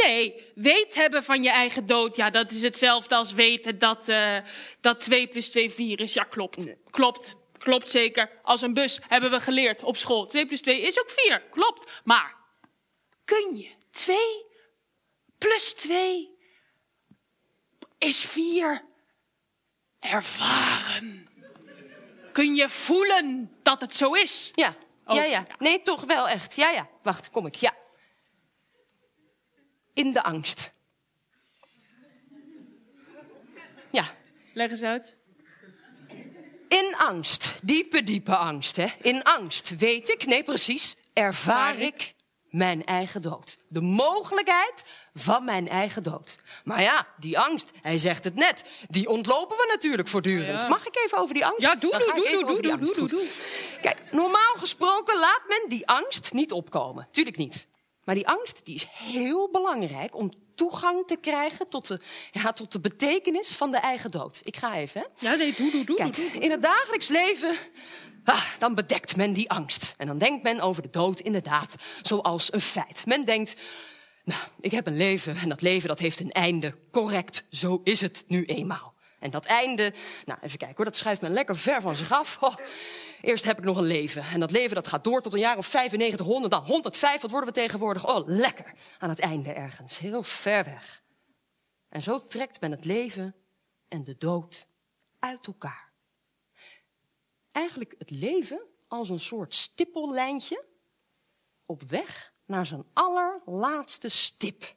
[0.03, 4.37] Nee, weet hebben van je eigen dood, ja, dat is hetzelfde als weten dat, eh,
[4.81, 6.13] dat 2 plus 2 4 is.
[6.13, 6.65] Ja, klopt.
[6.89, 7.35] Klopt.
[7.57, 8.29] Klopt zeker.
[8.43, 10.25] Als een bus hebben we geleerd op school.
[10.25, 11.43] 2 plus 2 is ook 4.
[11.51, 11.91] Klopt.
[12.03, 12.35] Maar
[13.25, 14.17] kun je 2
[15.37, 16.29] plus 2
[17.97, 18.85] is 4
[19.99, 21.29] ervaren?
[22.31, 24.51] Kun je voelen dat het zo is?
[24.55, 24.75] Ja,
[25.11, 25.45] Oh, ja, ja.
[25.47, 25.55] ja.
[25.57, 26.55] Nee, toch wel echt.
[26.55, 26.87] Ja, ja.
[27.03, 27.55] Wacht, kom ik.
[27.55, 27.73] Ja.
[29.93, 30.71] In de angst.
[33.91, 34.05] Ja,
[34.53, 35.15] Leg eens uit.
[36.67, 38.75] In angst, diepe, diepe angst.
[38.75, 38.87] Hè?
[39.01, 42.13] In angst weet ik, nee precies, ervaar ik
[42.49, 43.57] mijn eigen dood.
[43.67, 46.35] De mogelijkheid van mijn eigen dood.
[46.63, 50.61] Maar ja, die angst, hij zegt het net, die ontlopen we natuurlijk voortdurend.
[50.61, 50.67] Ja.
[50.67, 51.61] Mag ik even over die angst?
[51.61, 53.27] Ja, doe, Dan doe, doe, doe, doe, doe,
[53.81, 57.07] Kijk, normaal gesproken laat men die angst niet opkomen.
[57.11, 57.67] Tuurlijk niet.
[58.03, 61.99] Maar die angst die is heel belangrijk om toegang te krijgen tot de,
[62.31, 64.39] ja, tot de betekenis van de eigen dood.
[64.43, 65.29] Ik ga even, hè?
[65.29, 65.95] Ja, nee, doe, doe, doe.
[65.95, 66.41] Kijk, doe, doe.
[66.41, 67.55] in het dagelijks leven,
[68.23, 69.93] ah, dan bedekt men die angst.
[69.97, 73.05] En dan denkt men over de dood inderdaad zoals een feit.
[73.05, 73.55] Men denkt,
[74.23, 76.75] nou, ik heb een leven en dat leven dat heeft een einde.
[76.91, 78.90] Correct, zo is het nu eenmaal.
[79.21, 79.93] En dat einde,
[80.25, 82.37] nou even kijken hoor, dat schuift men lekker ver van zich af.
[82.41, 82.55] Oh,
[83.21, 84.23] eerst heb ik nog een leven.
[84.23, 87.31] En dat leven dat gaat door tot een jaar of 95, 100, dan 105, wat
[87.31, 88.07] worden we tegenwoordig?
[88.07, 88.73] Oh, lekker.
[88.99, 91.03] Aan het einde ergens, heel ver weg.
[91.89, 93.35] En zo trekt men het leven
[93.87, 94.67] en de dood
[95.19, 95.91] uit elkaar.
[97.51, 100.65] Eigenlijk het leven als een soort stippellijntje
[101.65, 104.75] op weg naar zijn allerlaatste stip.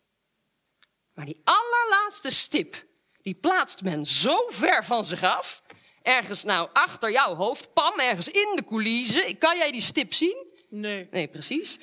[1.14, 2.86] Maar die allerlaatste stip,
[3.24, 5.62] die plaatst men zo ver van zich af.
[6.02, 9.38] Ergens nou achter jouw hoofd, pam, ergens in de coulissen.
[9.38, 10.52] Kan jij die stip zien?
[10.68, 11.08] Nee.
[11.10, 11.78] Nee, precies.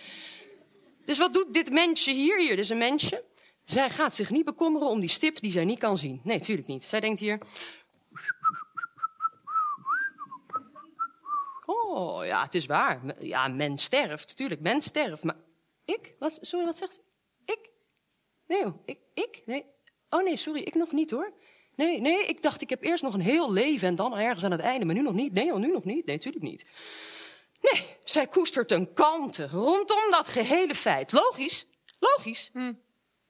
[1.05, 2.39] Dus wat doet dit mensje hier?
[2.39, 3.23] Hier, dit is een mensje.
[3.63, 6.21] Zij gaat zich niet bekommeren om die stip die zij niet kan zien.
[6.23, 6.83] Nee, tuurlijk niet.
[6.83, 7.39] Zij denkt hier...
[11.65, 13.01] Oh, ja, het is waar.
[13.19, 14.35] Ja, men sterft.
[14.35, 15.23] Tuurlijk, men sterft.
[15.23, 15.37] Maar
[15.85, 16.15] ik?
[16.19, 17.01] Wat, sorry, wat zegt u?
[17.45, 17.69] Ik?
[18.47, 18.75] Nee, joh.
[18.85, 18.99] Ik?
[19.13, 19.41] Ik?
[19.45, 19.65] Nee.
[20.13, 21.33] Oh nee, sorry, ik nog niet hoor.
[21.75, 24.51] Nee, nee, ik dacht ik heb eerst nog een heel leven en dan ergens aan
[24.51, 24.85] het einde.
[24.85, 25.33] Maar nu nog niet.
[25.33, 26.05] Nee, joh, nu nog niet.
[26.05, 26.65] Nee, tuurlijk niet.
[27.61, 31.11] Nee, zij koestert een kalmte rondom dat gehele feit.
[31.11, 31.67] Logisch,
[31.99, 32.51] logisch.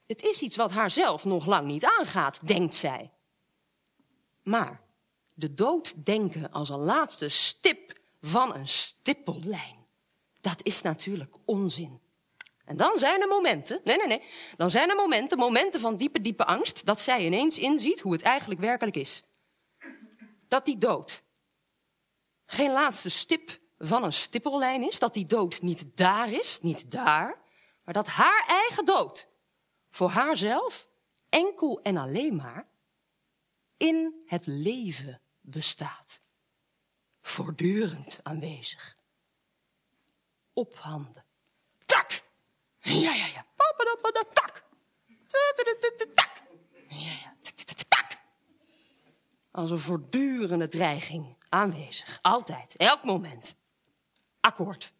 [0.07, 3.11] Het is iets wat haar zelf nog lang niet aangaat, denkt zij.
[4.43, 4.81] Maar
[5.33, 9.85] de dood denken als een laatste stip van een stippellijn,
[10.41, 11.99] dat is natuurlijk onzin.
[12.65, 14.23] En dan zijn er momenten, nee, nee, nee,
[14.57, 18.21] dan zijn er momenten, momenten van diepe, diepe angst, dat zij ineens inziet hoe het
[18.21, 19.23] eigenlijk werkelijk is.
[20.47, 21.23] Dat die dood
[22.45, 27.41] geen laatste stip van een stippellijn is, dat die dood niet daar is, niet daar,
[27.83, 29.27] maar dat haar eigen dood
[29.89, 30.87] voor haarzelf
[31.29, 32.69] enkel en alleen maar
[33.77, 36.21] in het leven bestaat.
[37.21, 38.97] Voortdurend aanwezig.
[40.53, 41.25] Op handen.
[41.85, 42.23] Tak!
[42.81, 43.45] Ja, ja, ja.
[43.55, 44.63] Tak!
[46.15, 46.43] Tak!
[46.87, 47.35] Ja, ja.
[47.87, 48.19] Tak!
[49.51, 52.19] Als een voortdurende dreiging aanwezig.
[52.21, 53.55] Altijd, elk moment.
[54.41, 54.93] Akkoord.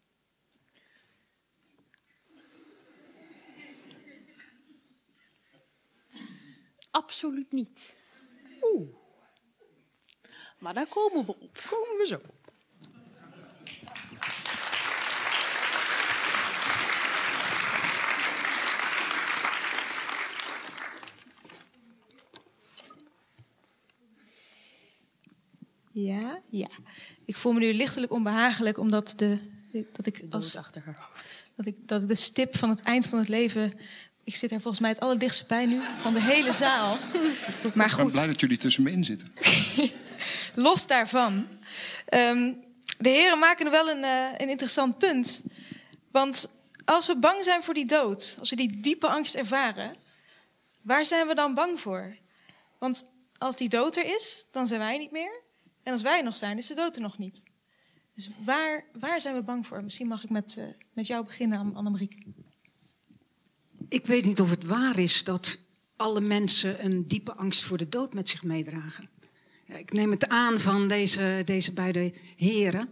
[6.90, 7.94] Absoluut niet.
[8.62, 8.88] Oeh,
[10.58, 11.60] Maar daar komen we op.
[11.70, 12.20] komen we zo.
[25.92, 26.68] Ja, ja.
[27.24, 29.38] Ik voel me nu lichtelijk onbehagelijk omdat de,
[29.92, 31.24] dat ik als achter haar hoofd.
[31.56, 33.72] dat ik dat de stip van het eind van het leven.
[34.24, 36.98] Ik zit er volgens mij het allerdichtst bij nu van de hele zaal.
[37.74, 39.32] Maar Ik ben blij goed, dat jullie tussen me in zitten.
[40.66, 41.46] los daarvan.
[42.06, 42.52] Ehm,
[42.98, 45.42] de heren maken wel een, eh, een interessant punt.
[46.10, 46.48] Want
[46.84, 49.96] als we bang zijn voor die dood, als we die diepe angst ervaren,
[50.82, 52.16] waar zijn we dan bang voor?
[52.78, 53.06] Want
[53.38, 55.41] als die dood er is, dan zijn wij niet meer.
[55.82, 57.42] En als wij er nog zijn, is de dood er nog niet.
[58.14, 59.84] Dus waar, waar zijn we bang voor?
[59.84, 62.34] Misschien mag ik met, eh, met jou beginnen, Annemarie.
[63.88, 65.58] Ik weet niet of het waar is dat
[65.96, 69.10] alle mensen een diepe angst voor de dood met zich meedragen.
[69.66, 72.88] Ja, ik neem het aan van deze, deze beide heren.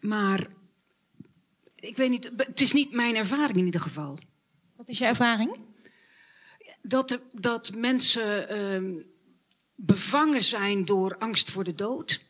[0.00, 0.46] Maar
[1.74, 4.18] ik weet niet, het is niet mijn ervaring in ieder geval.
[4.76, 5.56] Wat is je ervaring?
[6.82, 9.02] Dat, dat mensen ehm,
[9.82, 12.20] bevangen zijn door angst voor de dood.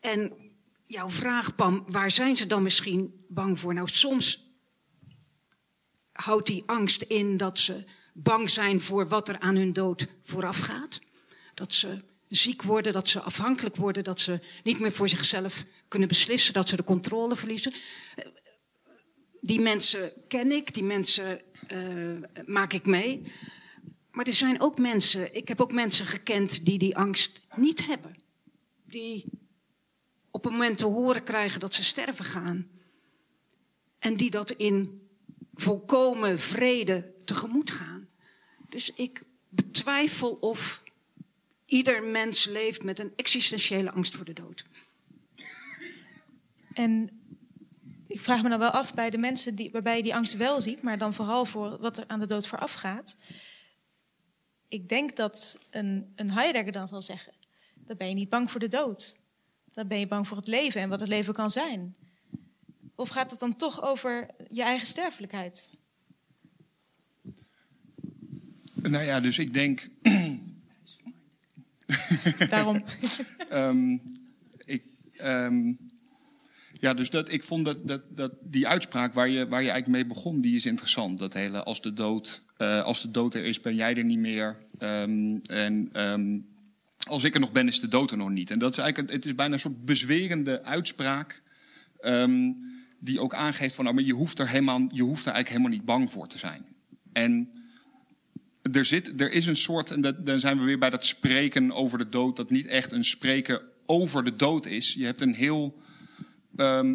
[0.00, 0.32] En
[0.86, 3.74] jouw vraag, Pam, waar zijn ze dan misschien bang voor?
[3.74, 4.52] Nou, soms
[6.12, 11.00] houdt die angst in dat ze bang zijn voor wat er aan hun dood voorafgaat.
[11.54, 16.08] Dat ze ziek worden, dat ze afhankelijk worden, dat ze niet meer voor zichzelf kunnen
[16.08, 17.72] beslissen, dat ze de controle verliezen.
[19.40, 23.22] Die mensen ken ik, die mensen eh, maak ik mee.
[24.14, 28.16] Maar er zijn ook mensen, ik heb ook mensen gekend die die angst niet hebben.
[28.84, 29.24] Die
[30.30, 32.68] op een moment te horen krijgen dat ze sterven gaan.
[33.98, 35.08] En die dat in
[35.54, 38.08] volkomen vrede tegemoet gaan.
[38.68, 40.82] Dus ik betwijfel of
[41.66, 44.64] ieder mens leeft met een existentiële angst voor de dood.
[46.72, 47.08] En
[48.06, 50.60] ik vraag me dan wel af bij de mensen die, waarbij je die angst wel
[50.60, 53.16] ziet, maar dan vooral voor wat er aan de dood vooraf gaat.
[54.74, 57.32] Ik denk dat een, een Heidegger dan zal zeggen:
[57.74, 59.20] dan ben je niet bang voor de dood.
[59.72, 61.94] Dan ben je bang voor het leven en wat het leven kan zijn.
[62.94, 65.72] Of gaat het dan toch over je eigen sterfelijkheid?
[68.74, 69.88] Nou ja, dus ik denk.
[72.48, 72.84] Daarom.
[73.48, 73.98] Ehm,
[74.64, 74.84] ik,
[75.16, 75.72] ehm,
[76.80, 80.02] ja, dus dat, ik vond dat, dat, dat die uitspraak waar je, waar je eigenlijk
[80.02, 81.18] mee begon, die is interessant.
[81.18, 84.18] Dat hele als de dood, eh, als de dood er is, ben jij er niet
[84.18, 84.63] meer.
[84.78, 86.38] Ehm, en ehm,
[87.08, 88.50] als ik er nog ben, is de dood er nog niet.
[88.50, 91.42] En dat is eigenlijk, het is bijna een soort bezwerende uitspraak.
[92.00, 92.52] ehm,
[93.00, 95.70] die ook aangeeft van, nou, maar je hoeft er helemaal, je hoeft er eigenlijk helemaal
[95.70, 96.66] niet bang voor te zijn.
[97.12, 97.50] En
[98.72, 101.98] er, zit, er is een soort, en dan zijn we weer bij dat spreken over
[101.98, 104.94] de dood, dat niet echt een spreken over de dood is.
[104.94, 105.78] Je hebt een heel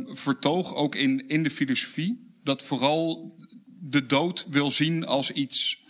[0.05, 3.35] vertoog, ook in, in de filosofie, dat vooral
[3.79, 5.85] de dood wil zien als iets.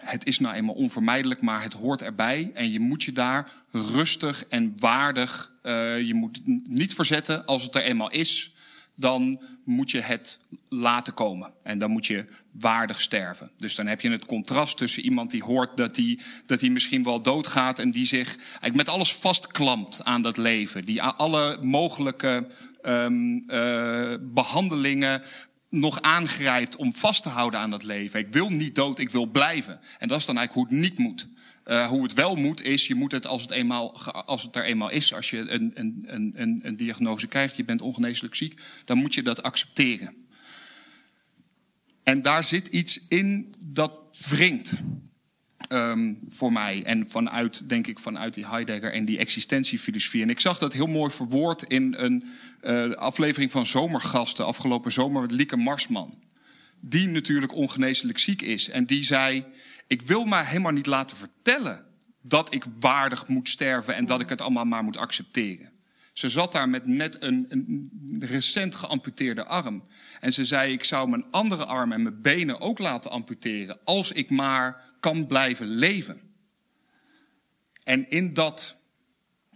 [0.00, 2.50] Het is nou eenmaal onvermijdelijk, maar het hoort erbij.
[2.54, 5.52] En je moet je daar rustig en waardig.
[5.62, 7.46] eh, je moet niet verzetten.
[7.46, 8.54] Als het er eenmaal is,
[8.94, 11.52] dan moet je het laten komen.
[11.62, 13.50] En dan moet je waardig sterven.
[13.58, 17.02] Dus dan heb je het contrast tussen iemand die hoort dat hij dat hij misschien
[17.02, 17.78] wel doodgaat.
[17.78, 18.38] en die zich
[18.72, 20.84] met alles vastklampt aan dat leven.
[20.84, 22.46] Die alle mogelijke
[22.82, 25.22] ehm, eh, behandelingen
[25.70, 28.20] nog aangrijpt om vast te houden aan dat leven.
[28.20, 29.80] Ik wil niet dood, ik wil blijven.
[29.98, 31.28] En dat is dan eigenlijk hoe het niet moet.
[31.64, 34.64] Eh, hoe het wel moet is, je moet het als het, eenmaal, als het er
[34.64, 38.98] eenmaal is, als je een, een, een, een diagnose krijgt, je bent ongeneeslijk ziek, dan
[38.98, 40.14] moet je dat accepteren.
[42.02, 43.92] En daar zit iets in dat
[44.28, 44.80] wringt.
[45.68, 46.82] Ehm, voor mij.
[46.84, 50.22] En vanuit, denk ik, vanuit die Heidegger en die existentiefilosofie.
[50.22, 52.24] En ik zag dat heel mooi verwoord in een
[52.60, 56.18] eh, aflevering van Zomergasten afgelopen zomer met Lieke Marsman.
[56.80, 58.70] Die natuurlijk ongeneeslijk ziek is.
[58.70, 59.44] En die zei:
[59.86, 61.84] Ik wil mij helemaal niet laten vertellen
[62.22, 65.70] dat ik waardig moet sterven en dat ik het allemaal maar moet accepteren.
[66.12, 69.84] Ze zat daar met net een, een recent geamputeerde arm.
[70.20, 73.78] En ze zei: Ik zou mijn andere arm en mijn benen ook laten amputeren.
[73.84, 76.20] als ik maar kan blijven leven.
[77.84, 78.78] En in dat.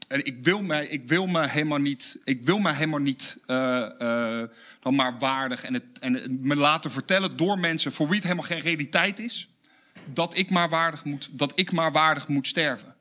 [0.09, 4.01] En ik wil mij, ik wil me helemaal niet, ik wil me helemaal niet eh,
[4.01, 4.49] eh,
[4.81, 8.47] dan maar waardig en, het, en me laten vertellen door mensen voor wie het helemaal
[8.47, 9.49] geen realiteit is,
[10.13, 12.95] dat ik maar waardig moet, dat ik maar waardig moet sterven.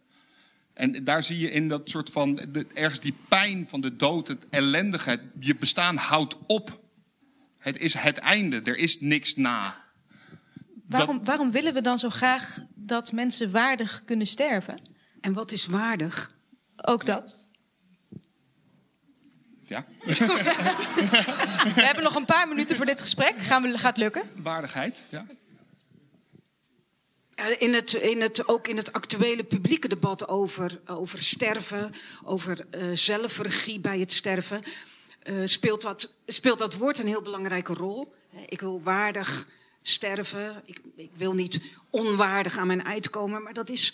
[0.73, 2.39] En daar zie je in dat soort van,
[2.73, 6.81] ergens die pijn van de dood, het ellendige, je bestaan houdt op.
[7.57, 9.82] Het is het einde, er is niks na.
[10.97, 14.81] Waarom, waarom willen we dan zo graag dat mensen waardig kunnen sterven?
[15.21, 16.33] En wat is waardig?
[16.75, 17.47] Ook dat.
[19.65, 19.85] Ja,
[21.75, 23.37] We hebben nog een paar minuten voor dit gesprek.
[23.37, 24.23] Gaan we, gaat het lukken?
[24.35, 25.03] waardigheid.
[25.09, 25.25] Ja.
[27.59, 32.83] In het, in het, ook in het actuele publieke debat over, over sterven, over uh,
[32.93, 34.63] zelfregie bij het sterven,
[35.23, 38.13] uh, speelt, dat, speelt dat woord een heel belangrijke rol.
[38.45, 39.47] Ik wil waardig
[39.83, 43.93] sterven, ik, ik wil niet onwaardig aan mijn eind komen, maar dat is.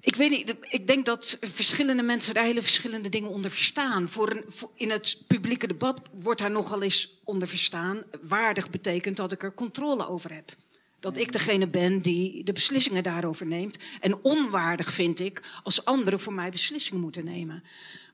[0.00, 4.08] Ik weet niet, ik denk dat verschillende mensen daar hele verschillende dingen onder verstaan.
[4.08, 8.02] Voor een, voor in het publieke debat wordt daar nogal eens onder verstaan.
[8.22, 10.54] Waardig betekent dat ik er controle over heb.
[11.00, 13.78] Dat ik degene ben die de beslissingen daarover neemt.
[14.00, 17.64] En onwaardig vind ik als anderen voor mij beslissingen moeten nemen.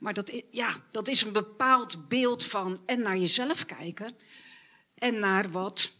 [0.00, 4.14] Maar dat, ja, dat is een bepaald beeld van en naar jezelf kijken.
[4.94, 5.99] En naar wat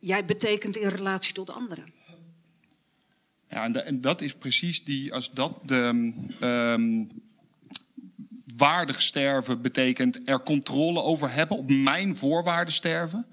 [0.00, 1.92] jij betekent in relatie tot anderen.
[3.48, 7.10] Ja, en, dat is precies die, als dat de um,
[8.56, 13.26] waardig sterven betekent er controle over hebben, op mijn voorwaarden sterven,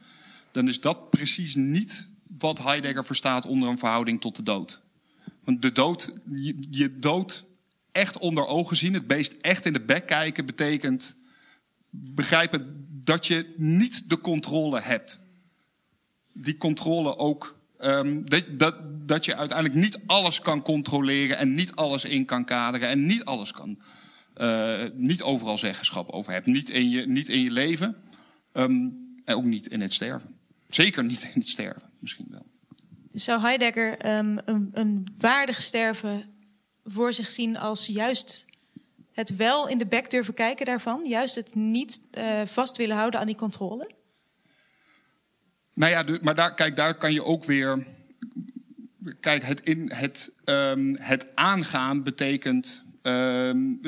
[0.51, 4.81] dan is dat precies niet wat Heidegger verstaat onder een verhouding tot de dood.
[5.43, 6.13] Want de dood,
[6.69, 7.45] je dood
[7.91, 11.15] echt onder ogen zien, het beest echt in de bek kijken, betekent
[11.89, 15.25] begrijpen dat je niet de controle hebt.
[16.41, 17.55] Die controle ook.
[17.79, 18.75] Um, dat, dat,
[19.07, 23.25] dat je uiteindelijk niet alles kan controleren en niet alles in kan kaderen en niet
[23.25, 23.79] alles kan.
[24.37, 26.45] Uh, niet overal zeggenschap over hebt.
[26.45, 27.95] Niet in je, niet in je leven
[28.53, 30.35] um, en ook niet in het sterven.
[30.69, 32.45] Zeker niet in het sterven, misschien wel.
[33.13, 36.23] Zou Heidegger um, een, een waardig sterven
[36.83, 38.45] voor zich zien als juist
[39.11, 41.05] het wel in de bek durven kijken daarvan?
[41.05, 43.89] Juist het niet uh, vast willen houden aan die controle?
[45.77, 47.85] Nou ja, maar daar, kijk, daar kan je ook weer.
[49.19, 53.79] Kijk, het, in, het, um, het aangaan betekent um,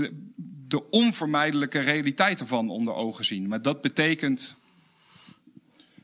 [0.68, 3.48] de onvermijdelijke realiteit ervan onder ogen zien.
[3.48, 4.58] Maar dat betekent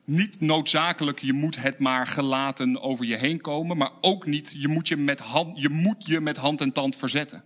[0.03, 4.67] niet noodzakelijk je moet het maar gelaten over je heen komen, maar ook niet je
[4.67, 7.43] moet je met hand, je, moet je met hand en tand verzetten.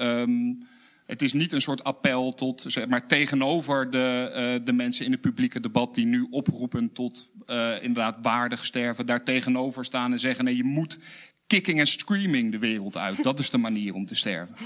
[0.00, 0.66] Um,
[1.06, 5.12] het is niet een soort appel tot, zeg maar, tegenover de, uh, de mensen in
[5.12, 10.20] het publieke debat die nu oproepen tot uh, inderdaad waardig sterven, daar tegenover staan en
[10.20, 10.98] zeggen: nee, je moet
[11.46, 13.22] kicking en screaming de wereld uit.
[13.22, 14.56] Dat is de manier om te sterven.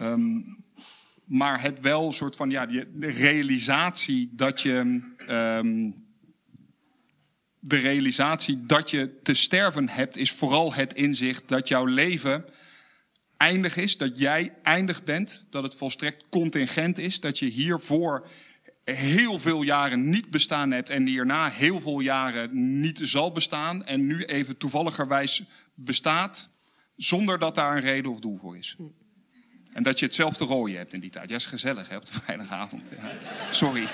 [0.00, 0.56] Um,
[1.24, 5.02] maar het wel een soort van ja, de realisatie dat je.
[5.28, 6.06] Um,
[7.60, 12.44] de realisatie dat je te sterven hebt, is vooral het inzicht dat jouw leven
[13.38, 18.28] eindig is, dat jij eindig bent, dat het volstrekt contingent is, dat je hiervoor
[18.84, 24.06] heel veel jaren niet bestaan hebt en hierna heel veel jaren niet zal bestaan en
[24.06, 25.42] nu even toevalligerwijs
[25.74, 26.50] bestaat,
[26.96, 28.76] zonder dat daar een reden of doel voor is.
[29.72, 31.28] En dat je hetzelfde rooien hebt in die tijd.
[31.28, 32.92] Ja, is gezellig hè, op de vrijdagavond.
[33.00, 33.12] Ja.
[33.50, 33.86] Sorry.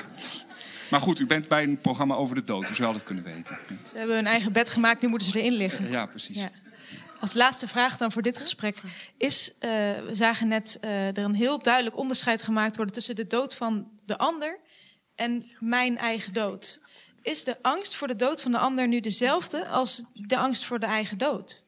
[0.90, 3.24] maar goed, u bent bij een programma over de dood, dus u had het kunnen
[3.24, 3.58] weten.
[3.84, 5.90] Ze hebben hun eigen bed gemaakt, nu moeten ze erin liggen.
[5.90, 6.36] Ja, precies.
[6.38, 6.50] Ja.
[7.20, 8.82] Als laatste vraag dan voor dit gesprek.
[9.16, 9.60] Is, uh,
[10.04, 13.90] we zagen net uh, er een heel duidelijk onderscheid gemaakt worden tussen de dood van
[14.04, 14.60] de ander
[15.14, 16.80] en mijn eigen dood.
[17.22, 20.80] Is de angst voor de dood van de ander nu dezelfde als de angst voor
[20.80, 21.66] de eigen dood?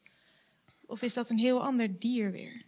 [0.86, 2.62] Of is dat een heel ander dier weer?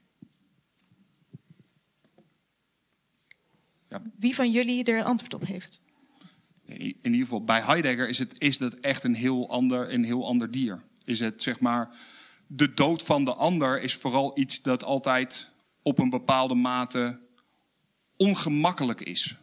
[3.89, 4.03] Ja.
[4.19, 5.83] Wie van jullie er een antwoord op heeft?
[6.65, 10.27] In ieder geval, bij Heidegger is, het, is dat echt een heel, ander, een heel
[10.27, 10.83] ander dier.
[11.05, 11.95] Is het zeg maar,
[12.53, 17.21] de dood van de ander is vooral iets dat altijd op een bepaalde mate
[18.17, 19.37] ongemakkelijk is.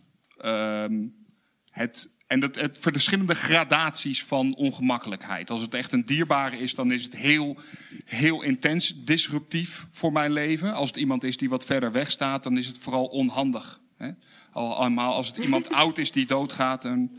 [0.46, 1.26] Um,
[1.70, 5.50] het, en dat, het verschillende gradaties van ongemakkelijkheid.
[5.50, 7.58] Als het echt een dierbare is, dan is het heel,
[8.06, 10.74] heel intens disruptief voor mijn leven.
[10.74, 13.80] Als het iemand is die wat verder weg staat, dan is het vooral onhandig.
[13.98, 14.12] Hè?
[14.52, 17.18] Allemaal als het iemand oud is die doodgaat, dan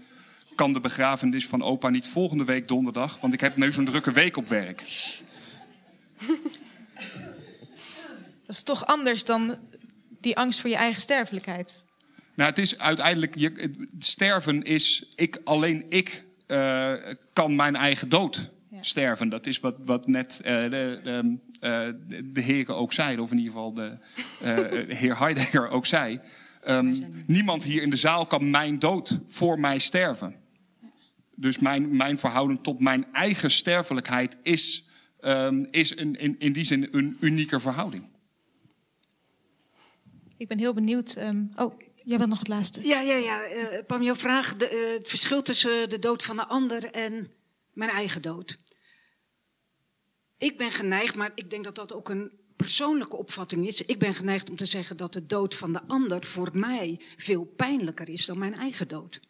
[0.55, 4.13] kan de begrafenis van opa niet volgende week donderdag, want ik heb nu zo'n drukke
[4.13, 4.83] week op werk.
[8.47, 9.59] Dat is toch anders dan
[10.21, 11.85] die angst voor je eigen sterfelijkheid.
[12.35, 16.93] Nou, het is uiteindelijk, je, sterven is, ik, alleen ik uh,
[17.33, 18.83] kan mijn eigen dood ja.
[18.83, 19.29] sterven.
[19.29, 23.39] Dat is wat, wat net uh, de, de, uh, de heren ook zeiden, of in
[23.39, 23.99] ieder geval de
[24.89, 26.21] heer Heidegger ook zei.
[26.69, 26.97] Um,
[27.27, 30.37] niemand hier in de zaal kan mijn dood voor mij sterven.
[31.35, 34.89] Dus mijn, mijn verhouding tot mijn eigen sterfelijkheid is,
[35.21, 38.05] um, is een, in, in die zin een unieke verhouding.
[40.39, 41.17] Ik ben heel benieuwd.
[41.17, 42.87] Um, oh, jij bent nog het laatste.
[42.87, 43.51] Ja, ja, ja.
[43.51, 44.57] Uh, Pam, jouw vraag.
[44.57, 47.31] De, uh, het verschil tussen de dood van de ander en
[47.73, 48.59] mijn eigen dood.
[50.39, 53.83] Ik ben geneigd, maar ik denk dat dat ook een persoonlijke opvatting is.
[53.83, 57.45] Ik ben geneigd om te zeggen dat de dood van de ander voor mij veel
[57.45, 59.21] pijnlijker is dan mijn eigen dood.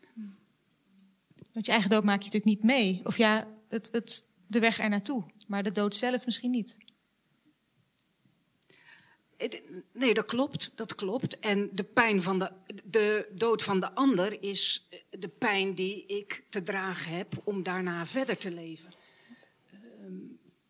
[1.53, 3.01] Want je eigen dood maak je natuurlijk niet mee.
[3.05, 5.25] Of ja, het, het, de weg er naartoe.
[5.47, 6.77] Maar de dood zelf misschien niet.
[9.39, 9.61] Eh,
[9.93, 10.73] nee, dat klopt.
[10.75, 11.39] Dat klopt.
[11.39, 12.51] En de pijn van de,
[12.85, 17.63] de dood van de ander is eh, de pijn die ik te dragen heb om
[17.63, 18.93] daarna verder te leven.
[19.71, 20.15] Ehm,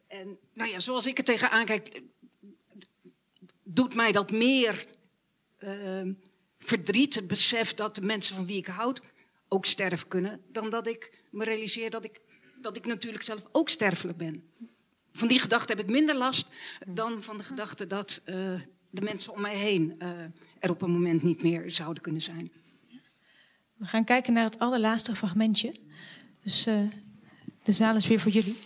[0.07, 2.03] en nou ja, zoals ik er tegenaan kijk,
[3.63, 4.87] doet mij dat meer
[5.59, 6.13] uh,
[6.59, 9.01] verdriet, het besef dat de mensen van wie ik houd
[9.49, 12.21] ook sterven kunnen, dan dat ik me realiseer dat ik,
[12.61, 14.51] dat ik natuurlijk zelf ook sterfelijk ben.
[15.19, 16.49] Van die gedachte heb ik minder last
[16.87, 18.35] dan van de gedachte dat uh,
[18.91, 20.09] de mensen om mij heen uh,
[20.59, 22.53] er op een moment niet meer zouden kunnen zijn.
[23.77, 25.75] We gaan kijken naar het allerlaatste fragmentje.
[26.43, 26.91] Dus uh,
[27.63, 28.57] de zaal is weer voor jullie.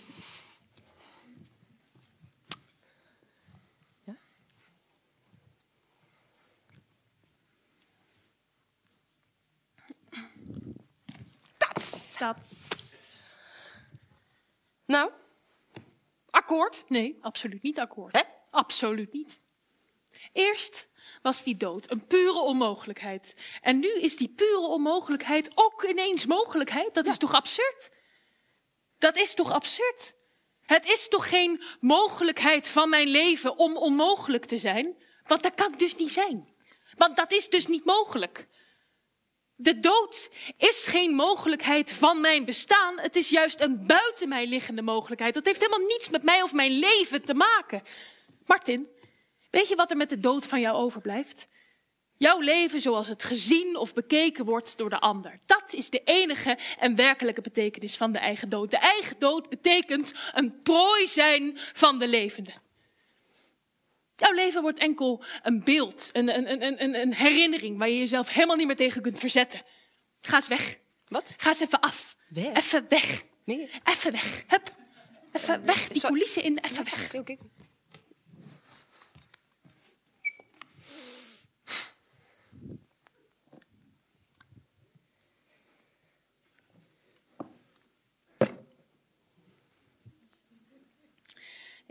[12.17, 12.41] Dat.
[14.85, 15.11] Nou,
[16.33, 16.83] akkoord?
[16.87, 18.15] Nee, absoluut niet akkoord.
[18.15, 18.21] Hè?
[18.51, 19.39] Absoluut niet.
[20.33, 20.87] Eerst
[21.21, 23.35] was die dood een pure onmogelijkheid.
[23.61, 26.93] En nu is die pure onmogelijkheid ook ineens mogelijkheid.
[26.93, 27.89] Dat is toch absurd?
[28.97, 30.13] Dat is toch absurd?
[30.61, 35.03] Het is toch geen mogelijkheid van mijn leven om onmogelijk te zijn?
[35.23, 36.55] Want dat kan dus niet zijn.
[36.97, 38.47] Want dat is dus niet mogelijk.
[39.63, 42.99] De dood is geen mogelijkheid van mijn bestaan.
[42.99, 45.33] Het is juist een buiten mij liggende mogelijkheid.
[45.33, 47.83] Dat heeft helemaal niets met mij of mijn leven te maken.
[48.45, 48.87] Martin,
[49.51, 51.45] weet je wat er met de dood van jou overblijft?
[52.17, 55.39] Jouw leven zoals het gezien of bekeken wordt door de ander.
[55.45, 58.71] Dat is de enige en werkelijke betekenis van de eigen dood.
[58.71, 62.51] De eigen dood betekent een prooi zijn van de levende.
[64.23, 68.55] Jouw leven wordt enkel een beeld, een, een, een, een, herinnering waar je jezelf helemaal
[68.55, 69.61] niet meer tegen kunt verzetten.
[70.21, 70.79] Ga eens weg.
[71.07, 71.33] Wat?
[71.37, 72.17] Ga eens even af.
[72.27, 72.57] Weg?
[72.57, 73.23] Even weg.
[73.43, 73.69] Nee.
[73.83, 74.43] Even weg.
[74.47, 74.73] Hup.
[75.31, 75.87] Even weg.
[75.87, 76.59] Die coulissen in.
[76.59, 77.05] Even weg.
[77.05, 77.37] Oké, oké.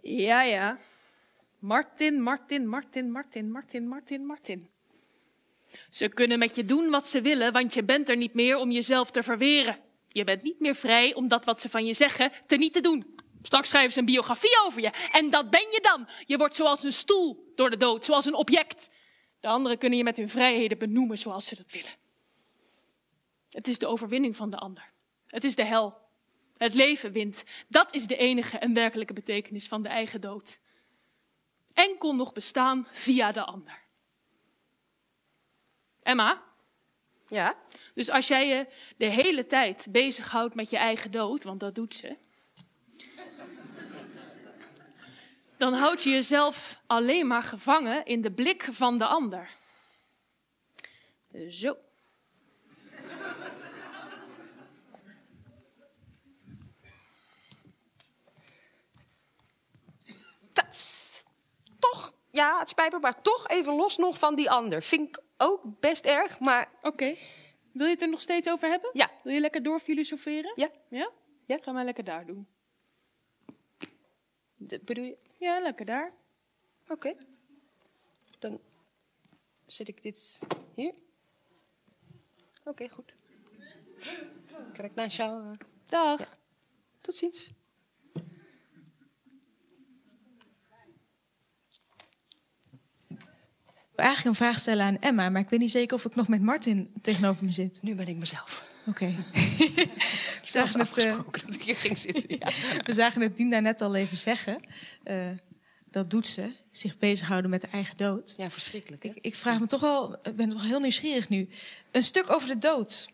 [0.03, 0.79] Ja, ja.
[1.63, 4.71] Martin, Martin, Martin, Martin, Martin, Martin, Martin.
[5.91, 8.71] Ze kunnen met je doen wat ze willen, want je bent er niet meer om
[8.71, 9.79] jezelf te verweren.
[10.09, 12.81] Je bent niet meer vrij om dat wat ze van je zeggen te niet te
[12.81, 13.17] doen.
[13.43, 14.91] Straks schrijven ze een biografie over je.
[15.13, 16.09] En dat ben je dan.
[16.27, 18.91] Je wordt zoals een stoel door de dood, zoals een object.
[19.41, 21.95] De anderen kunnen je met hun vrijheden benoemen zoals ze dat willen.
[23.51, 24.93] Het is de overwinning van de ander.
[25.27, 25.95] Het is de hel.
[26.57, 27.45] Het leven wint.
[27.69, 30.61] Dat is de enige en werkelijke betekenis van de eigen dood
[31.75, 33.81] enkel nog bestaan via de ander.
[36.03, 36.43] Emma?
[37.29, 37.57] Ja?
[37.95, 38.67] Dus als jij je
[38.97, 42.17] de hele tijd bezighoudt met je eigen dood, want dat doet ze,
[45.57, 49.51] dan houd je jezelf alleen maar gevangen in de blik van de ander.
[51.51, 51.77] Zo.
[62.33, 64.83] Ja, het spijt me, maar toch even los nog van die ander.
[64.83, 66.71] Vind ik ook best erg, maar...
[66.83, 67.17] Oké.
[67.73, 68.91] Wil je het er nog steeds over hebben?
[68.93, 69.11] Ja.
[69.23, 70.53] Wil je lekker doorfilosoferen?
[70.55, 70.71] Ja.
[70.89, 71.11] Ja?
[71.47, 71.59] Ja.
[71.63, 72.47] Ga maar lekker daar doen.
[74.57, 75.17] De, bedoel je?
[75.39, 76.13] Ja, lekker daar.
[76.89, 77.17] Oké.
[78.39, 78.61] Dan
[79.67, 80.41] zet ik dit
[80.75, 80.95] hier.
[82.65, 83.15] Oké, goed.
[84.73, 85.57] Kijk naar jou.
[85.87, 86.37] Dag.
[87.01, 87.53] Tot ziens.
[94.03, 96.43] Eigenlijk een vraag stellen aan Emma, maar ik weet niet zeker of ik nog met
[96.43, 97.79] Martin tegenover me zit.
[97.83, 98.65] Nu ben ik mezelf.
[98.87, 99.07] Oké.
[100.43, 102.25] we zagen het, uh, dat ik hier ging zitten.
[102.29, 102.51] Ja.
[102.87, 104.61] we zagen het Dien daar net al even zeggen.
[105.05, 105.29] Uh,
[105.91, 108.35] dat doet ze, zich bezighouden met de eigen dood.
[108.37, 109.03] Ja, verschrikkelijk.
[109.03, 109.09] Hè?
[109.09, 111.49] Ik, ik, vraag me toch wel, ik ben toch heel nieuwsgierig nu.
[111.91, 113.09] Een stuk over de dood.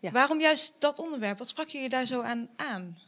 [0.00, 0.10] Ja.
[0.10, 1.38] Waarom juist dat onderwerp?
[1.38, 2.98] Wat sprak je je daar zo aan aan?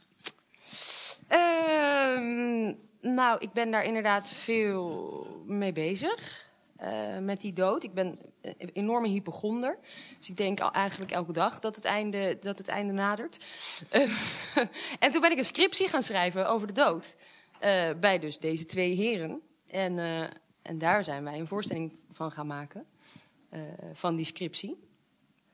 [1.29, 6.46] Uh, nou, ik ben daar inderdaad veel mee bezig.
[6.83, 7.83] Uh, met die dood.
[7.83, 9.77] Ik ben een enorme hypochonder.
[10.17, 13.45] Dus ik denk eigenlijk elke dag dat het einde, dat het einde nadert.
[13.93, 14.01] Uh,
[14.99, 17.15] en toen ben ik een scriptie gaan schrijven over de dood.
[17.63, 19.41] Uh, bij dus deze twee heren.
[19.67, 19.99] En,
[20.61, 22.85] en daar zijn wij een voorstelling van gaan maken.
[23.93, 24.89] van die scriptie.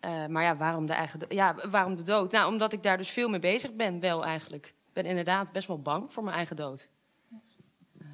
[0.01, 2.31] maar ja waarom, de eigen ja, waarom de dood?
[2.31, 4.65] Nou, omdat ik daar dus veel mee bezig ben, wel eigenlijk.
[4.65, 6.89] Ik ben inderdaad best wel bang voor mijn eigen dood.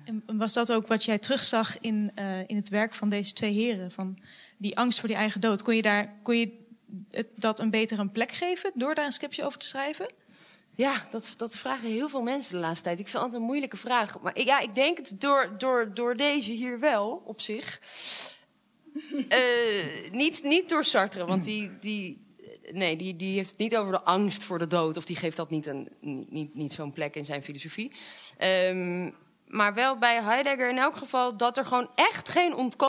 [0.09, 3.53] En was dat ook wat jij terugzag in, uh, in het werk van deze twee
[3.53, 3.91] heren?
[3.91, 4.19] Van
[4.57, 5.61] die angst voor die eigen dood.
[5.63, 6.51] Kon je, daar, kon je
[7.09, 10.13] het, dat een beter een plek geven door daar een scriptje over te schrijven?
[10.75, 12.99] Ja, dat, dat vragen heel veel mensen de laatste tijd.
[12.99, 14.19] Ik vind het altijd een moeilijke vraag.
[14.19, 17.81] Maar ja, ik denk door, door, door deze hier wel, op zich.
[19.29, 22.25] Eh, niet, niet door Sartre, want die, die,
[22.71, 24.97] nee, die, die heeft het niet over de angst voor de dood.
[24.97, 27.91] Of die geeft dat niet, een, niet, niet, niet zo'n plek in zijn filosofie.
[28.37, 29.09] Ehm,
[29.49, 32.79] maar wel bij Heidegger in elk geval dat er gewoon echt geen ontkomen